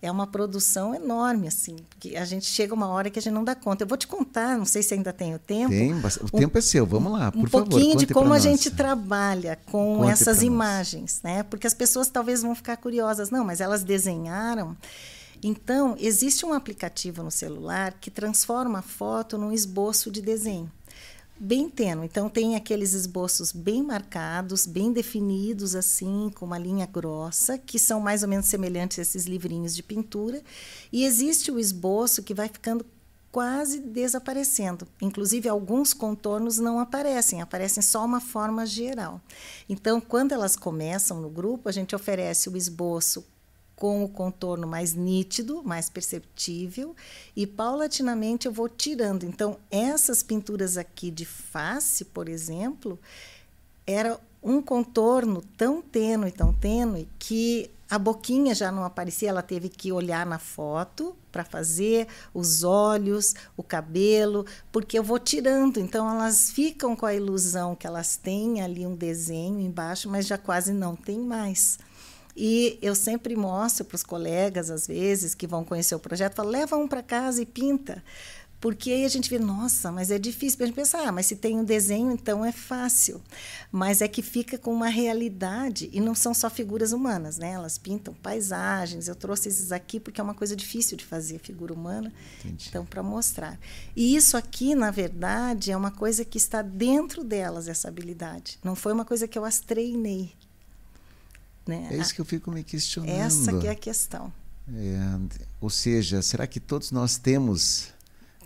[0.02, 3.44] é uma produção enorme, assim, porque a gente chega uma hora que a gente não
[3.44, 3.84] dá conta.
[3.84, 5.70] Eu vou te contar, não sei se ainda tenho tempo.
[5.70, 7.68] Tem, o um, tempo é seu, vamos lá, por um favor.
[7.68, 8.42] Um pouquinho de como a nós.
[8.42, 11.44] gente trabalha com conte essas imagens, né?
[11.44, 14.76] Porque as pessoas talvez vão ficar curiosas, não, mas elas desenharam.
[15.44, 20.72] Então, existe um aplicativo no celular que transforma a foto num esboço de desenho
[21.42, 22.06] bem tênue.
[22.06, 28.00] Então tem aqueles esboços bem marcados, bem definidos assim, com uma linha grossa, que são
[28.00, 30.44] mais ou menos semelhantes a esses livrinhos de pintura,
[30.92, 32.86] e existe o esboço que vai ficando
[33.32, 34.88] quase desaparecendo.
[35.02, 39.20] Inclusive alguns contornos não aparecem, aparecem só uma forma geral.
[39.68, 43.26] Então, quando elas começam no grupo, a gente oferece o esboço
[43.82, 46.96] com o contorno mais nítido, mais perceptível,
[47.36, 49.24] e paulatinamente eu vou tirando.
[49.24, 53.00] Então, essas pinturas aqui de face, por exemplo,
[53.88, 59.68] era um contorno tão tênue, tão tênue, que a boquinha já não aparecia, ela teve
[59.68, 66.08] que olhar na foto para fazer os olhos, o cabelo, porque eu vou tirando, então
[66.08, 70.72] elas ficam com a ilusão que elas têm ali um desenho embaixo, mas já quase
[70.72, 71.80] não tem mais.
[72.36, 76.50] E eu sempre mostro para os colegas, às vezes, que vão conhecer o projeto, falo,
[76.50, 78.04] leva um para casa e pinta.
[78.62, 80.60] Porque aí a gente vê, nossa, mas é difícil.
[80.62, 83.20] A gente pensa, ah, mas se tem um desenho, então é fácil.
[83.72, 87.54] Mas é que fica com uma realidade, e não são só figuras humanas, né?
[87.54, 89.08] Elas pintam paisagens.
[89.08, 92.14] Eu trouxe esses aqui porque é uma coisa difícil de fazer, figura humana.
[92.46, 92.68] Entendi.
[92.70, 93.60] Então, para mostrar.
[93.96, 98.60] E isso aqui, na verdade, é uma coisa que está dentro delas, essa habilidade.
[98.64, 100.34] Não foi uma coisa que eu as treinei.
[101.68, 101.90] Né?
[101.92, 103.10] É isso que eu fico me questionando.
[103.10, 104.32] Essa que é a questão.
[104.74, 107.90] É, ou seja, será que todos nós temos,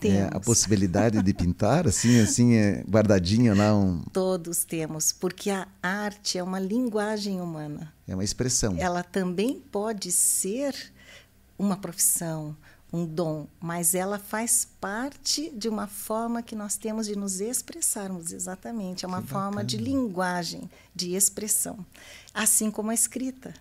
[0.00, 0.18] temos.
[0.18, 4.02] É, a possibilidade de pintar, assim, assim, é, guardadinha lá um...
[4.12, 7.92] Todos temos, porque a arte é uma linguagem humana.
[8.06, 8.76] É uma expressão.
[8.78, 10.74] Ela também pode ser
[11.58, 12.56] uma profissão,
[12.92, 18.32] um dom, mas ela faz parte de uma forma que nós temos de nos expressarmos,
[18.32, 19.04] exatamente.
[19.04, 19.64] É uma que forma bacana.
[19.64, 21.84] de linguagem, de expressão.
[22.36, 23.54] Assim como a escrita.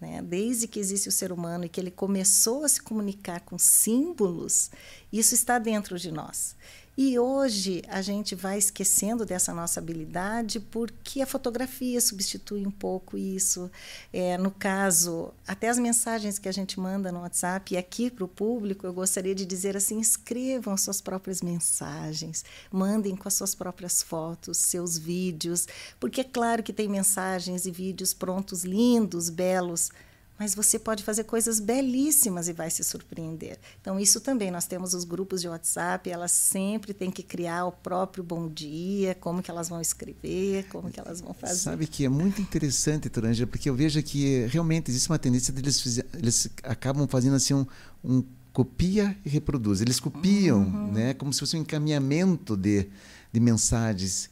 [0.00, 0.22] Né?
[0.22, 4.70] Desde que existe o ser humano e que ele começou a se comunicar com símbolos,
[5.12, 6.54] isso está dentro de nós.
[6.94, 13.16] E hoje a gente vai esquecendo dessa nossa habilidade porque a fotografia substitui um pouco
[13.16, 13.70] isso.
[14.12, 18.24] É, no caso, até as mensagens que a gente manda no WhatsApp e aqui para
[18.24, 23.54] o público, eu gostaria de dizer assim: escrevam suas próprias mensagens, mandem com as suas
[23.54, 25.66] próprias fotos, seus vídeos,
[25.98, 29.90] porque é claro que tem mensagens e vídeos prontos, lindos, belos
[30.42, 33.56] mas você pode fazer coisas belíssimas e vai se surpreender.
[33.80, 37.70] Então, isso também, nós temos os grupos de WhatsApp, elas sempre têm que criar o
[37.70, 41.60] próprio bom dia, como que elas vão escrever, como que elas vão fazer.
[41.60, 45.80] Sabe que é muito interessante, Toranja, porque eu vejo que realmente existe uma tendência deles,
[45.80, 47.64] de eles acabam fazendo assim um,
[48.04, 49.80] um copia e reproduz.
[49.80, 50.90] Eles copiam, uhum.
[50.90, 52.88] né, como se fosse um encaminhamento de,
[53.32, 54.28] de mensagens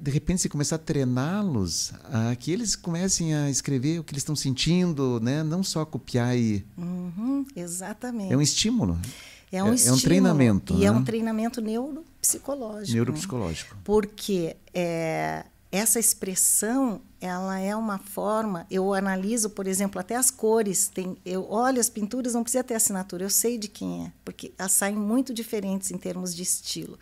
[0.00, 4.22] de repente, se começar a treiná-los, a que eles comecem a escrever o que eles
[4.22, 5.44] estão sentindo, né?
[5.44, 6.66] não só copiar e.
[6.76, 8.32] Uhum, exatamente.
[8.32, 8.98] É um estímulo.
[9.52, 10.74] É um, é, estímulo, é um treinamento.
[10.74, 10.86] E né?
[10.86, 12.94] é um treinamento neuropsicológico.
[12.94, 13.76] Neuropsicológico.
[13.84, 18.66] Porque é, essa expressão ela é uma forma.
[18.68, 20.88] Eu analiso, por exemplo, até as cores.
[20.88, 24.52] Tem, eu olho as pinturas, não precisa ter assinatura, eu sei de quem é, porque
[24.58, 26.98] elas saem muito diferentes em termos de estilo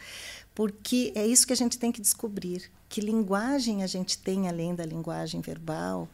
[0.54, 2.70] porque é isso que a gente tem que descobrir.
[2.88, 6.08] Que linguagem a gente tem além da linguagem verbal,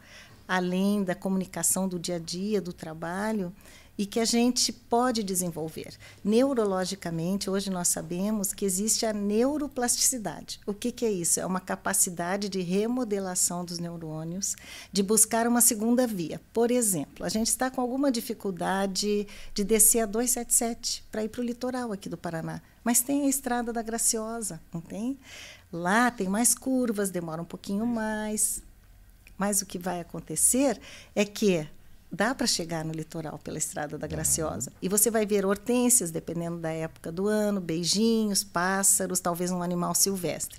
[0.49, 3.53] além da comunicação do dia a dia, do trabalho,
[4.01, 5.93] e que a gente pode desenvolver.
[6.25, 10.59] Neurologicamente, hoje nós sabemos que existe a neuroplasticidade.
[10.65, 11.39] O que, que é isso?
[11.39, 14.57] É uma capacidade de remodelação dos neurônios,
[14.91, 16.41] de buscar uma segunda via.
[16.51, 21.43] Por exemplo, a gente está com alguma dificuldade de descer a 277 para ir para
[21.43, 25.19] o litoral aqui do Paraná, mas tem a Estrada da Graciosa, não tem?
[25.71, 28.63] Lá tem mais curvas, demora um pouquinho mais.
[29.37, 30.81] Mas o que vai acontecer
[31.15, 31.69] é que
[32.11, 34.73] dá para chegar no litoral pela Estrada da Graciosa.
[34.83, 39.95] E você vai ver hortênsias, dependendo da época do ano, beijinhos, pássaros, talvez um animal
[39.95, 40.59] silvestre.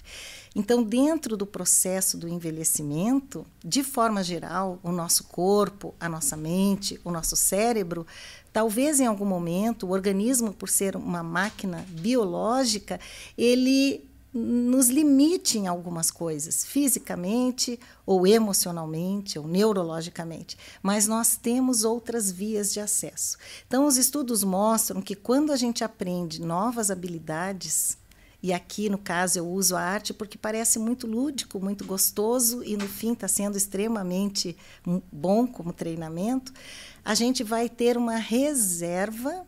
[0.56, 7.00] Então, dentro do processo do envelhecimento, de forma geral, o nosso corpo, a nossa mente,
[7.06, 8.06] o nosso cérebro,
[8.52, 13.00] talvez em algum momento, o organismo, por ser uma máquina biológica,
[13.38, 22.32] ele nos limite em algumas coisas, fisicamente, ou emocionalmente, ou neurologicamente, mas nós temos outras
[22.32, 23.38] vias de acesso.
[23.68, 27.98] Então, os estudos mostram que quando a gente aprende novas habilidades,
[28.44, 32.76] e aqui, no caso, eu uso a arte porque parece muito lúdico, muito gostoso e,
[32.76, 34.58] no fim, está sendo extremamente
[35.12, 36.52] bom como treinamento.
[37.06, 39.46] A gente vai ter uma reserva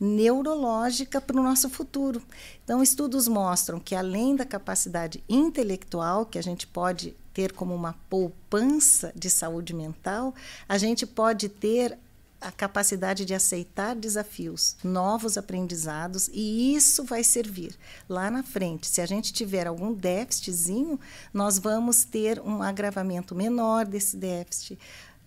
[0.00, 2.22] neurológica para o nosso futuro.
[2.64, 7.94] Então, estudos mostram que, além da capacidade intelectual, que a gente pode ter como uma
[8.08, 10.34] poupança de saúde mental,
[10.68, 11.98] a gente pode ter
[12.40, 17.76] a capacidade de aceitar desafios, novos aprendizados, e isso vai servir
[18.08, 18.86] lá na frente.
[18.86, 20.98] Se a gente tiver algum déficitzinho,
[21.34, 24.78] nós vamos ter um agravamento menor desse déficit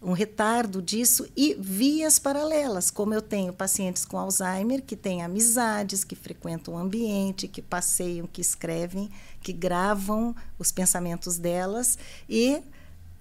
[0.03, 6.03] um retardo disso e vias paralelas, como eu tenho pacientes com Alzheimer que têm amizades,
[6.03, 9.09] que frequentam o ambiente, que passeiam, que escrevem,
[9.41, 11.97] que gravam os pensamentos delas
[12.27, 12.61] e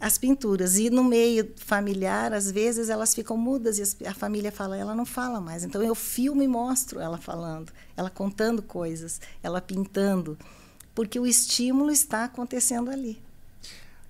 [0.00, 0.76] as pinturas.
[0.76, 5.06] E no meio familiar, às vezes elas ficam mudas e a família fala, ela não
[5.06, 5.62] fala mais.
[5.62, 10.36] Então eu filmo e mostro ela falando, ela contando coisas, ela pintando,
[10.94, 13.22] porque o estímulo está acontecando ali.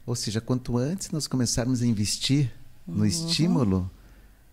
[0.06, 2.50] Ou seja, quanto antes nós começarmos a investir
[2.86, 3.06] no uhum.
[3.06, 3.90] estímulo,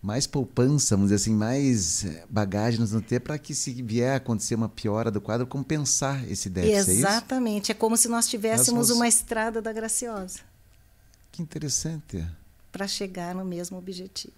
[0.02, 4.14] mais poupança, vamos dizer assim, mais eh, bagagem nós vamos ter para que se vier
[4.14, 6.90] a acontecer uma piora do quadro, compensar esse déficit.
[6.90, 10.40] É Exatamente, é, é como se nós tivéssemos nós uma estrada da Graciosa.
[11.30, 12.26] Que interessante.
[12.72, 14.32] Para chegar no mesmo objetivo.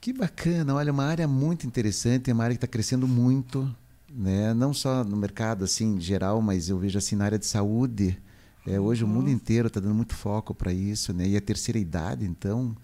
[0.00, 3.74] Que bacana, olha, uma área muito interessante, é uma área que está crescendo muito,
[4.10, 4.52] né?
[4.52, 8.20] não só no mercado assim geral, mas eu vejo assim na área de saúde,
[8.66, 9.10] é, hoje uhum.
[9.10, 9.34] o mundo uhum.
[9.34, 11.28] inteiro está dando muito foco para isso, né?
[11.28, 12.74] E a terceira idade, então,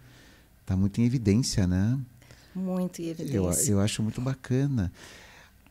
[0.61, 1.99] está muito em evidência, né?
[2.55, 3.71] Muito em evidência.
[3.71, 4.93] Eu, eu acho muito bacana.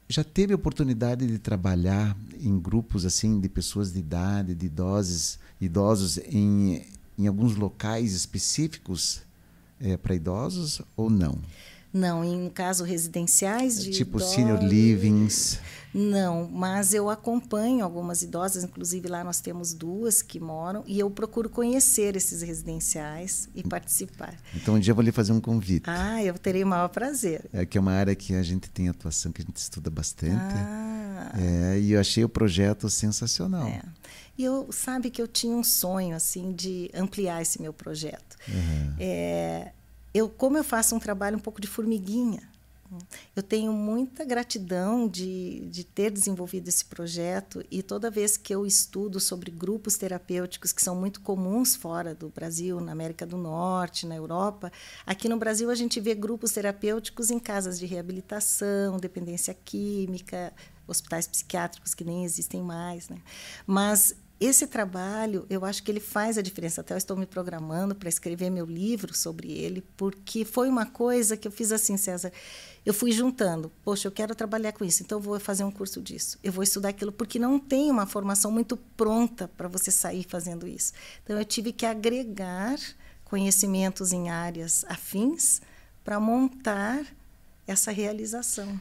[0.07, 6.17] Já teve oportunidade de trabalhar em grupos assim de pessoas de idade, de idosos, idosos
[6.17, 6.83] em,
[7.17, 9.21] em alguns locais específicos
[9.79, 11.33] é, para idosos ou não?
[11.33, 11.41] Não,
[11.93, 15.59] em caso residenciais de tipo idosos, senior livings.
[15.93, 21.09] Não, mas eu acompanho algumas idosas, inclusive lá nós temos duas que moram e eu
[21.09, 24.37] procuro conhecer esses residenciais e participar.
[24.55, 25.89] Então um dia eu vou lhe fazer um convite.
[25.89, 27.49] Ah, eu terei o maior prazer.
[27.51, 30.53] É que é uma área que a gente tem atuação que a gente estuda bastante.
[30.55, 31.31] Ah.
[31.37, 33.67] É, e eu achei o projeto sensacional.
[33.67, 33.81] É.
[34.37, 38.37] E eu sabe que eu tinha um sonho assim de ampliar esse meu projeto.
[38.47, 38.95] Uhum.
[38.97, 39.73] É,
[40.13, 42.41] eu, como eu faço um trabalho um pouco de formiguinha,
[43.35, 48.65] eu tenho muita gratidão de, de ter desenvolvido esse projeto e toda vez que eu
[48.65, 54.07] estudo sobre grupos terapêuticos que são muito comuns fora do Brasil, na América do Norte,
[54.07, 54.71] na Europa,
[55.05, 60.51] aqui no Brasil a gente vê grupos terapêuticos em casas de reabilitação, dependência química,
[60.87, 63.21] hospitais psiquiátricos que nem existem mais, né?
[63.67, 66.79] Mas esse trabalho, eu acho que ele faz a diferença.
[66.79, 71.35] Até eu estou me programando para escrever meu livro sobre ele, porque foi uma coisa
[71.35, 72.31] que eu fiz assim, César.
[72.85, 73.69] Eu fui juntando.
[73.83, 76.39] Poxa, eu quero trabalhar com isso, então eu vou fazer um curso disso.
[76.41, 80.65] Eu vou estudar aquilo, porque não tem uma formação muito pronta para você sair fazendo
[80.65, 80.93] isso.
[81.23, 82.79] Então eu tive que agregar
[83.25, 85.61] conhecimentos em áreas afins
[86.03, 87.05] para montar
[87.67, 88.79] essa realização.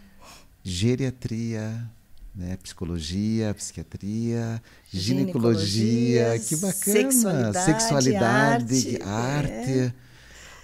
[0.63, 1.91] Geriatria,
[2.39, 2.57] né?
[2.63, 4.63] Psicologia, psiquiatria,
[4.93, 9.03] ginecologia, que bacana, sexualidade, sexualidade arte.
[9.03, 9.79] arte.
[9.81, 9.93] É.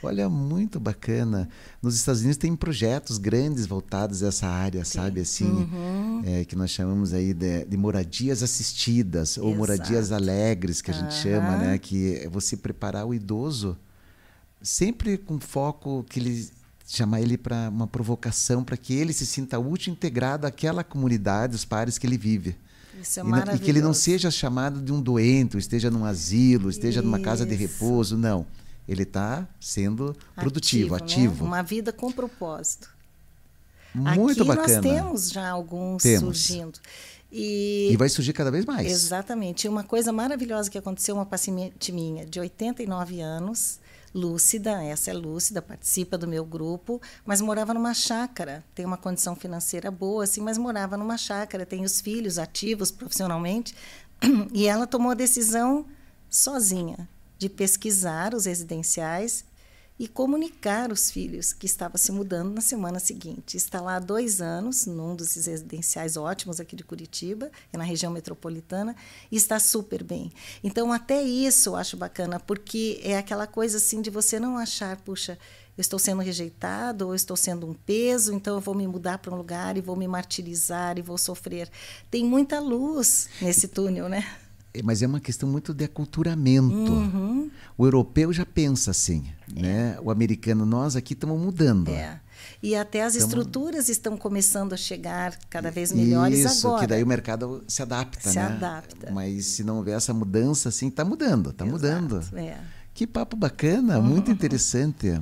[0.00, 1.48] Olha, muito bacana.
[1.82, 4.98] Nos Estados Unidos tem projetos grandes voltados a essa área, Sim.
[4.98, 5.20] sabe?
[5.20, 6.22] Assim, uhum.
[6.24, 9.46] é, que nós chamamos aí de, de moradias assistidas Exato.
[9.46, 11.22] ou moradias alegres, que a gente uhum.
[11.22, 11.78] chama, né?
[11.78, 13.76] Que é você preparar o idoso
[14.62, 16.50] sempre com foco que ele
[16.86, 21.64] chamar ele para uma provocação para que ele se sinta útil, integrado àquela comunidade, os
[21.64, 22.56] pares que ele vive.
[23.00, 25.90] Isso é e, não, e que ele não seja chamado de um doente, ou esteja
[25.90, 27.62] num asilo, esteja numa casa de Isso.
[27.62, 28.46] repouso, não.
[28.86, 31.02] Ele está sendo produtivo, né?
[31.02, 31.44] ativo.
[31.44, 32.94] Uma vida com propósito.
[33.94, 34.82] Muito Aqui bacana.
[34.82, 36.38] nós temos já alguns Temos.
[36.38, 36.78] surgindo.
[37.32, 38.90] E, E vai surgir cada vez mais.
[38.90, 39.66] Exatamente.
[39.68, 43.78] Uma coisa maravilhosa que aconteceu, uma paciente minha de 89 anos,
[44.14, 48.64] lúcida, essa é lúcida, participa do meu grupo, mas morava numa chácara.
[48.74, 53.74] Tem uma condição financeira boa, assim, mas morava numa chácara, tem os filhos ativos profissionalmente.
[54.54, 55.84] E ela tomou a decisão
[56.30, 57.08] sozinha
[57.38, 59.44] de pesquisar os residenciais
[59.98, 63.56] e comunicar os filhos que estava se mudando na semana seguinte.
[63.56, 68.12] Está lá há dois anos, num desses residenciais ótimos aqui de Curitiba, é na região
[68.12, 68.96] metropolitana,
[69.30, 70.32] e está super bem.
[70.64, 74.96] Então, até isso eu acho bacana, porque é aquela coisa assim de você não achar,
[75.02, 75.38] puxa,
[75.76, 79.32] eu estou sendo rejeitado, ou estou sendo um peso, então eu vou me mudar para
[79.32, 81.68] um lugar e vou me martirizar e vou sofrer.
[82.10, 84.24] Tem muita luz nesse túnel, né?
[84.74, 86.74] É, Mas é uma questão muito de aculturamento.
[86.92, 87.50] Uhum.
[87.78, 89.96] O europeu já pensa assim, né?
[90.02, 91.90] O americano, nós aqui estamos mudando.
[91.90, 92.20] É.
[92.62, 96.82] E até as Tamo- estruturas estão começando a chegar cada vez melhores Isso, agora.
[96.82, 98.46] que daí o mercado se adapta, Se né?
[98.46, 99.10] adapta.
[99.12, 102.20] Mas se não houver essa mudança, assim, está mudando, está mudando.
[102.34, 102.56] É.
[102.92, 105.20] Que papo bacana, muito interessante.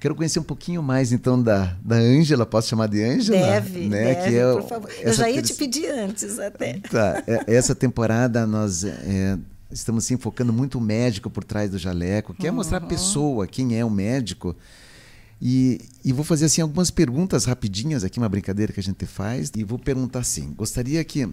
[0.00, 2.46] Quero conhecer um pouquinho mais, então, da da Ângela.
[2.46, 3.38] Posso chamar de Ângela?
[3.38, 4.14] Deve, né?
[4.14, 4.90] deve, que é, por favor.
[4.98, 6.78] Eu já ia te pedir antes até.
[6.90, 9.38] Tá, é- essa temporada nós é,
[9.70, 13.46] estamos assim, focando muito o médico por trás do jaleco, que é mostrar a pessoa,
[13.46, 14.56] quem é o médico.
[15.40, 19.52] E, e vou fazer assim algumas perguntas rapidinhas aqui, uma brincadeira que a gente faz,
[19.54, 21.28] e vou perguntar assim: gostaria que,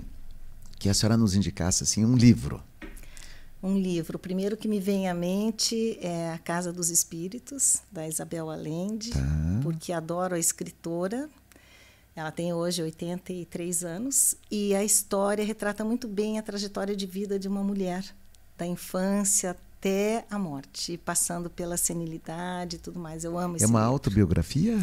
[0.78, 2.62] que a senhora nos indicasse assim, um livro.
[3.62, 4.18] Um livro.
[4.18, 9.10] O primeiro que me vem à mente é A Casa dos Espíritos, da Isabel Allende,
[9.12, 9.20] Tá.
[9.64, 11.30] porque adoro a escritora.
[12.16, 17.38] Ela tem hoje 83 anos e a história retrata muito bem a trajetória de vida
[17.38, 18.04] de uma mulher,
[18.58, 23.24] da infância até a morte, passando pela senilidade e tudo mais.
[23.24, 23.94] Eu amo esse É uma livro.
[23.94, 24.78] autobiografia?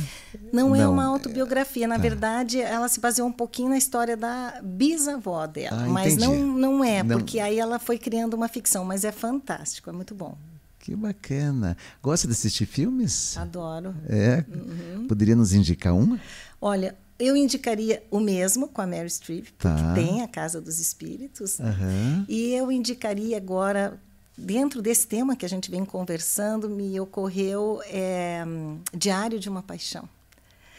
[0.52, 1.88] Não, é Não, uma autobiografia.
[1.88, 2.02] Na tá.
[2.02, 5.84] verdade, ela se baseou um pouquinho na história da bisavó dela.
[5.84, 6.28] Ah, mas entendi.
[6.28, 7.18] não, não é, Não.
[7.18, 8.84] porque aí ela foi criando uma ficção.
[8.84, 10.38] Mas é fantástico, é muito bom.
[10.78, 11.76] Que bacana.
[12.02, 13.36] Gosta de assistir filmes?
[13.36, 13.94] Adoro.
[14.08, 14.44] É.
[14.48, 15.06] Uhum.
[15.08, 16.20] Poderia nos indicar uma?
[16.60, 19.94] Olha, eu indicaria o mesmo com a Mary Streep, porque Tá.
[19.94, 21.58] tem a Casa dos Espíritos.
[21.58, 22.24] Aham.
[22.28, 23.98] E eu indicaria agora,
[24.36, 28.44] dentro desse tema que a gente vem conversando, me ocorreu é,
[28.92, 30.08] Diário de uma Paixão.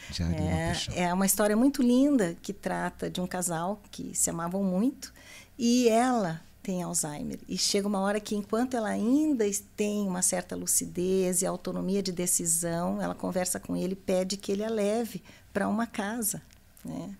[0.10, 0.94] Diário de uma Paixão.
[0.96, 5.14] É, é uma história muito linda que trata de um casal que se amavam muito
[5.58, 7.40] e ela tem Alzheimer.
[7.48, 9.46] E chega uma hora que, enquanto ela ainda
[9.78, 14.52] tem uma certa lucidez e autonomia de decisão, ela conversa com ele e pede que
[14.52, 16.42] ele a leve para uma casa.
[16.84, 17.16] Né?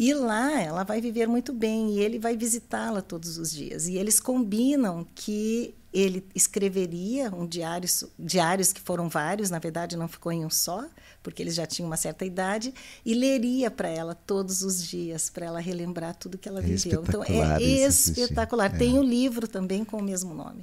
[0.00, 3.88] E lá ela vai viver muito bem e ele vai visitá-la todos os dias.
[3.88, 10.06] E eles combinam que ele escreveria um diário, diários que foram vários, na verdade não
[10.06, 10.86] ficou em um só,
[11.20, 12.72] porque eles já tinham uma certa idade,
[13.04, 17.02] e leria para ela todos os dias, para ela relembrar tudo que ela É viveu.
[17.02, 18.72] Então é espetacular.
[18.72, 18.78] É.
[18.78, 20.62] Tem o livro também com o mesmo nome.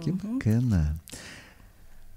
[0.00, 0.98] Que bacana.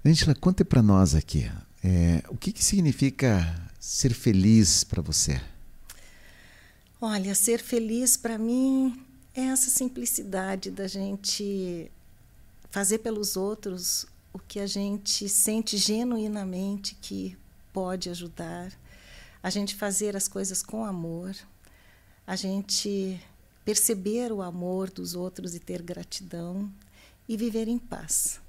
[0.02, 1.50] Angela, conte para nós aqui.
[1.84, 5.38] é, o que, que significa ser feliz para você?
[7.00, 9.00] Olha, ser feliz para mim
[9.32, 11.90] é essa simplicidade da gente
[12.70, 17.36] fazer pelos outros o que a gente sente genuinamente que
[17.72, 18.72] pode ajudar,
[19.40, 21.36] a gente fazer as coisas com amor,
[22.26, 23.20] a gente
[23.64, 26.68] perceber o amor dos outros e ter gratidão
[27.28, 28.40] e viver em paz.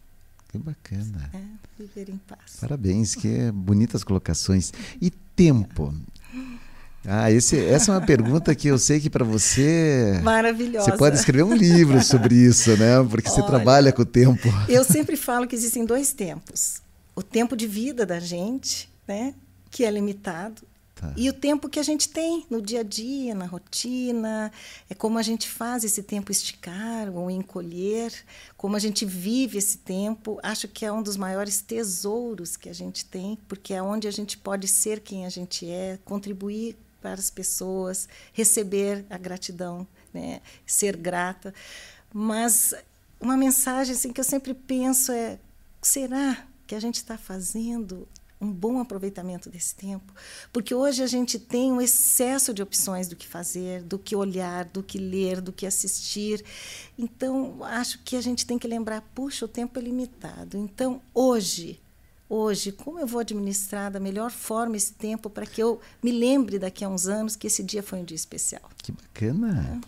[0.47, 1.30] Que bacana.
[1.34, 1.43] É,
[1.78, 2.58] viver em paz.
[2.60, 4.74] Parabéns, que bonitas colocações.
[5.00, 5.93] E tempo?
[7.12, 10.20] Ah, esse, essa é uma pergunta que eu sei que para você.
[10.22, 10.91] Maravilhosa.
[10.91, 13.03] Você pode escrever um livro sobre isso, né?
[13.10, 14.47] Porque você Olha, trabalha com o tempo.
[14.68, 16.84] Eu sempre falo que existem dois tempos:
[17.16, 19.34] o tempo de vida da gente, né,
[19.72, 20.62] que é limitado,
[20.93, 21.14] Tá.
[21.16, 24.51] e o tempo que a gente tem no dia a dia, na rotina,
[24.89, 28.14] é como a gente faz esse tempo esticar ou encolher,
[28.57, 30.38] como a gente vive esse tempo.
[30.43, 34.12] Acho que é um dos maiores tesouros que a gente tem, porque é onde a
[34.12, 40.41] gente pode ser quem a gente é, contribuir para as pessoas, receber a gratidão, né,
[40.66, 41.54] ser grata.
[42.14, 42.74] Mas
[43.20, 45.39] uma mensagem assim, que eu sempre penso é:
[45.82, 48.08] será que a gente está fazendo
[48.41, 50.14] um bom aproveitamento desse tempo?
[50.54, 54.66] Porque hoje a gente tem um excesso de opções do que fazer, do que olhar,
[54.66, 56.43] do que ler, do que assistir.
[56.97, 60.58] Então, acho que a gente tem que lembrar: puxa, o tempo é limitado.
[60.58, 61.82] Então, hoje,
[62.30, 66.60] hoje, como eu vou administrar da melhor forma esse tempo para que eu me lembre
[66.60, 68.62] daqui a uns anos que esse dia foi um dia especial.
[68.78, 69.82] Que bacana.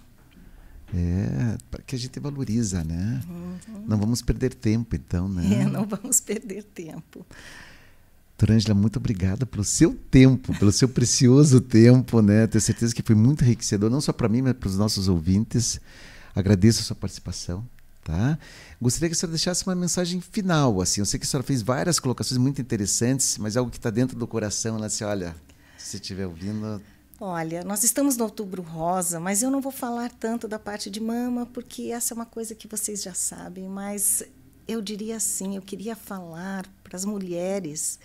[0.93, 3.21] É, é para que a gente valoriza, né?
[3.29, 3.85] Uhum.
[3.87, 5.61] Não vamos perder tempo, então, né?
[5.61, 7.25] É, não vamos perder tempo.
[8.49, 12.47] Ângela, muito obrigada pelo seu tempo, pelo seu precioso tempo, né?
[12.47, 15.79] Tenho certeza que foi muito enriquecedor, não só para mim, mas para os nossos ouvintes.
[16.33, 17.63] Agradeço a sua participação,
[18.03, 18.37] tá?
[18.81, 21.01] Gostaria que a senhora deixasse uma mensagem final, assim.
[21.01, 24.17] Eu sei que a senhora fez várias colocações muito interessantes, mas algo que está dentro
[24.17, 25.35] do coração, ela disse, olha,
[25.77, 26.81] se estiver ouvindo...
[27.19, 30.99] Olha, nós estamos no Outubro Rosa, mas eu não vou falar tanto da parte de
[30.99, 34.23] mama, porque essa é uma coisa que vocês já sabem, mas
[34.67, 37.99] eu diria assim, eu queria falar para as mulheres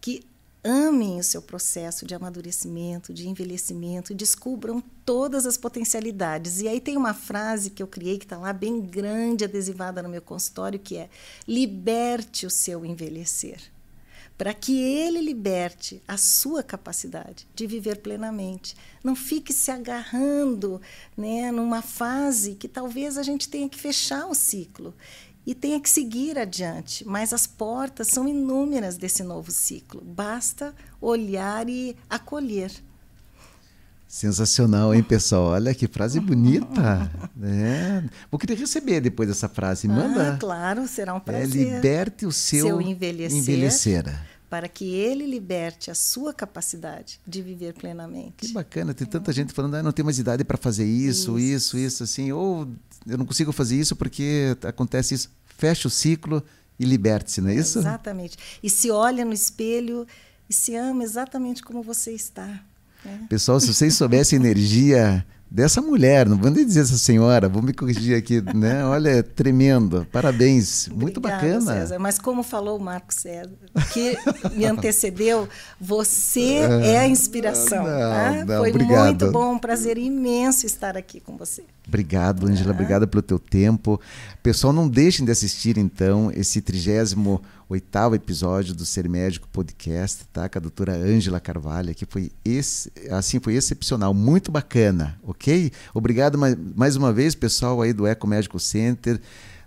[0.00, 0.22] que
[0.62, 6.60] amem o seu processo de amadurecimento, de envelhecimento, descubram todas as potencialidades.
[6.60, 10.08] E aí tem uma frase que eu criei que está lá bem grande, adesivada no
[10.08, 11.08] meu consultório, que é:
[11.46, 13.60] liberte o seu envelhecer.
[14.36, 18.74] Para que ele liberte a sua capacidade de viver plenamente.
[19.04, 20.80] Não fique se agarrando
[21.14, 24.94] né, numa fase que talvez a gente tenha que fechar o ciclo
[25.46, 27.06] e tenha que seguir adiante.
[27.06, 30.02] Mas as portas são inúmeras desse novo ciclo.
[30.04, 32.70] Basta olhar e acolher.
[34.06, 35.52] Sensacional, hein, pessoal?
[35.52, 37.10] Olha que frase bonita.
[37.42, 38.02] É.
[38.30, 39.88] Vou querer receber depois dessa frase.
[39.88, 40.34] Manda.
[40.34, 41.68] Ah, claro, será um prazer.
[41.68, 44.04] É, liberte o seu, seu envelhecer, envelhecer,
[44.50, 48.34] Para que ele liberte a sua capacidade de viver plenamente.
[48.36, 51.78] Que bacana, tem tanta gente falando, ah, não tenho mais idade para fazer isso, isso,
[51.78, 52.32] isso, isso, assim.
[52.32, 52.68] Ou
[53.06, 55.30] eu não consigo fazer isso porque acontece isso.
[55.56, 56.42] Fecha o ciclo
[56.78, 57.78] e liberte-se, não é isso?
[57.78, 58.36] Exatamente.
[58.62, 60.06] E se olha no espelho
[60.48, 62.60] e se ama exatamente como você está.
[63.04, 63.26] Né?
[63.28, 67.60] Pessoal, se vocês soubessem a energia dessa mulher, não vou nem dizer essa senhora, vou
[67.60, 68.84] me corrigir aqui, né?
[68.86, 70.06] Olha, tremendo.
[70.12, 71.72] Parabéns, muito Obrigada, bacana.
[71.80, 71.98] César.
[71.98, 73.50] Mas como falou o Marco César,
[73.92, 74.16] que
[74.54, 75.48] me antecedeu,
[75.80, 77.82] você é a inspiração.
[77.82, 78.44] Não, tá?
[78.46, 79.04] não, Foi obrigado.
[79.06, 81.64] muito bom, um prazer imenso estar aqui com você.
[81.88, 84.00] Obrigado, Angela, obrigada pelo teu tempo.
[84.42, 90.48] Pessoal, não deixem de assistir então esse 38 oitavo episódio do Ser Médico Podcast, tá?
[90.48, 95.70] Com a doutora Ângela Carvalho, que foi esse, assim foi excepcional, muito bacana, ok?
[95.94, 99.20] Obrigado mais, mais uma vez, pessoal aí do Eco Médico Center,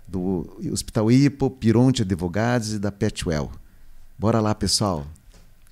[0.06, 3.50] do Hospital Ipo, Pironte Advogados e da Petwell.
[4.18, 5.06] Bora lá, pessoal.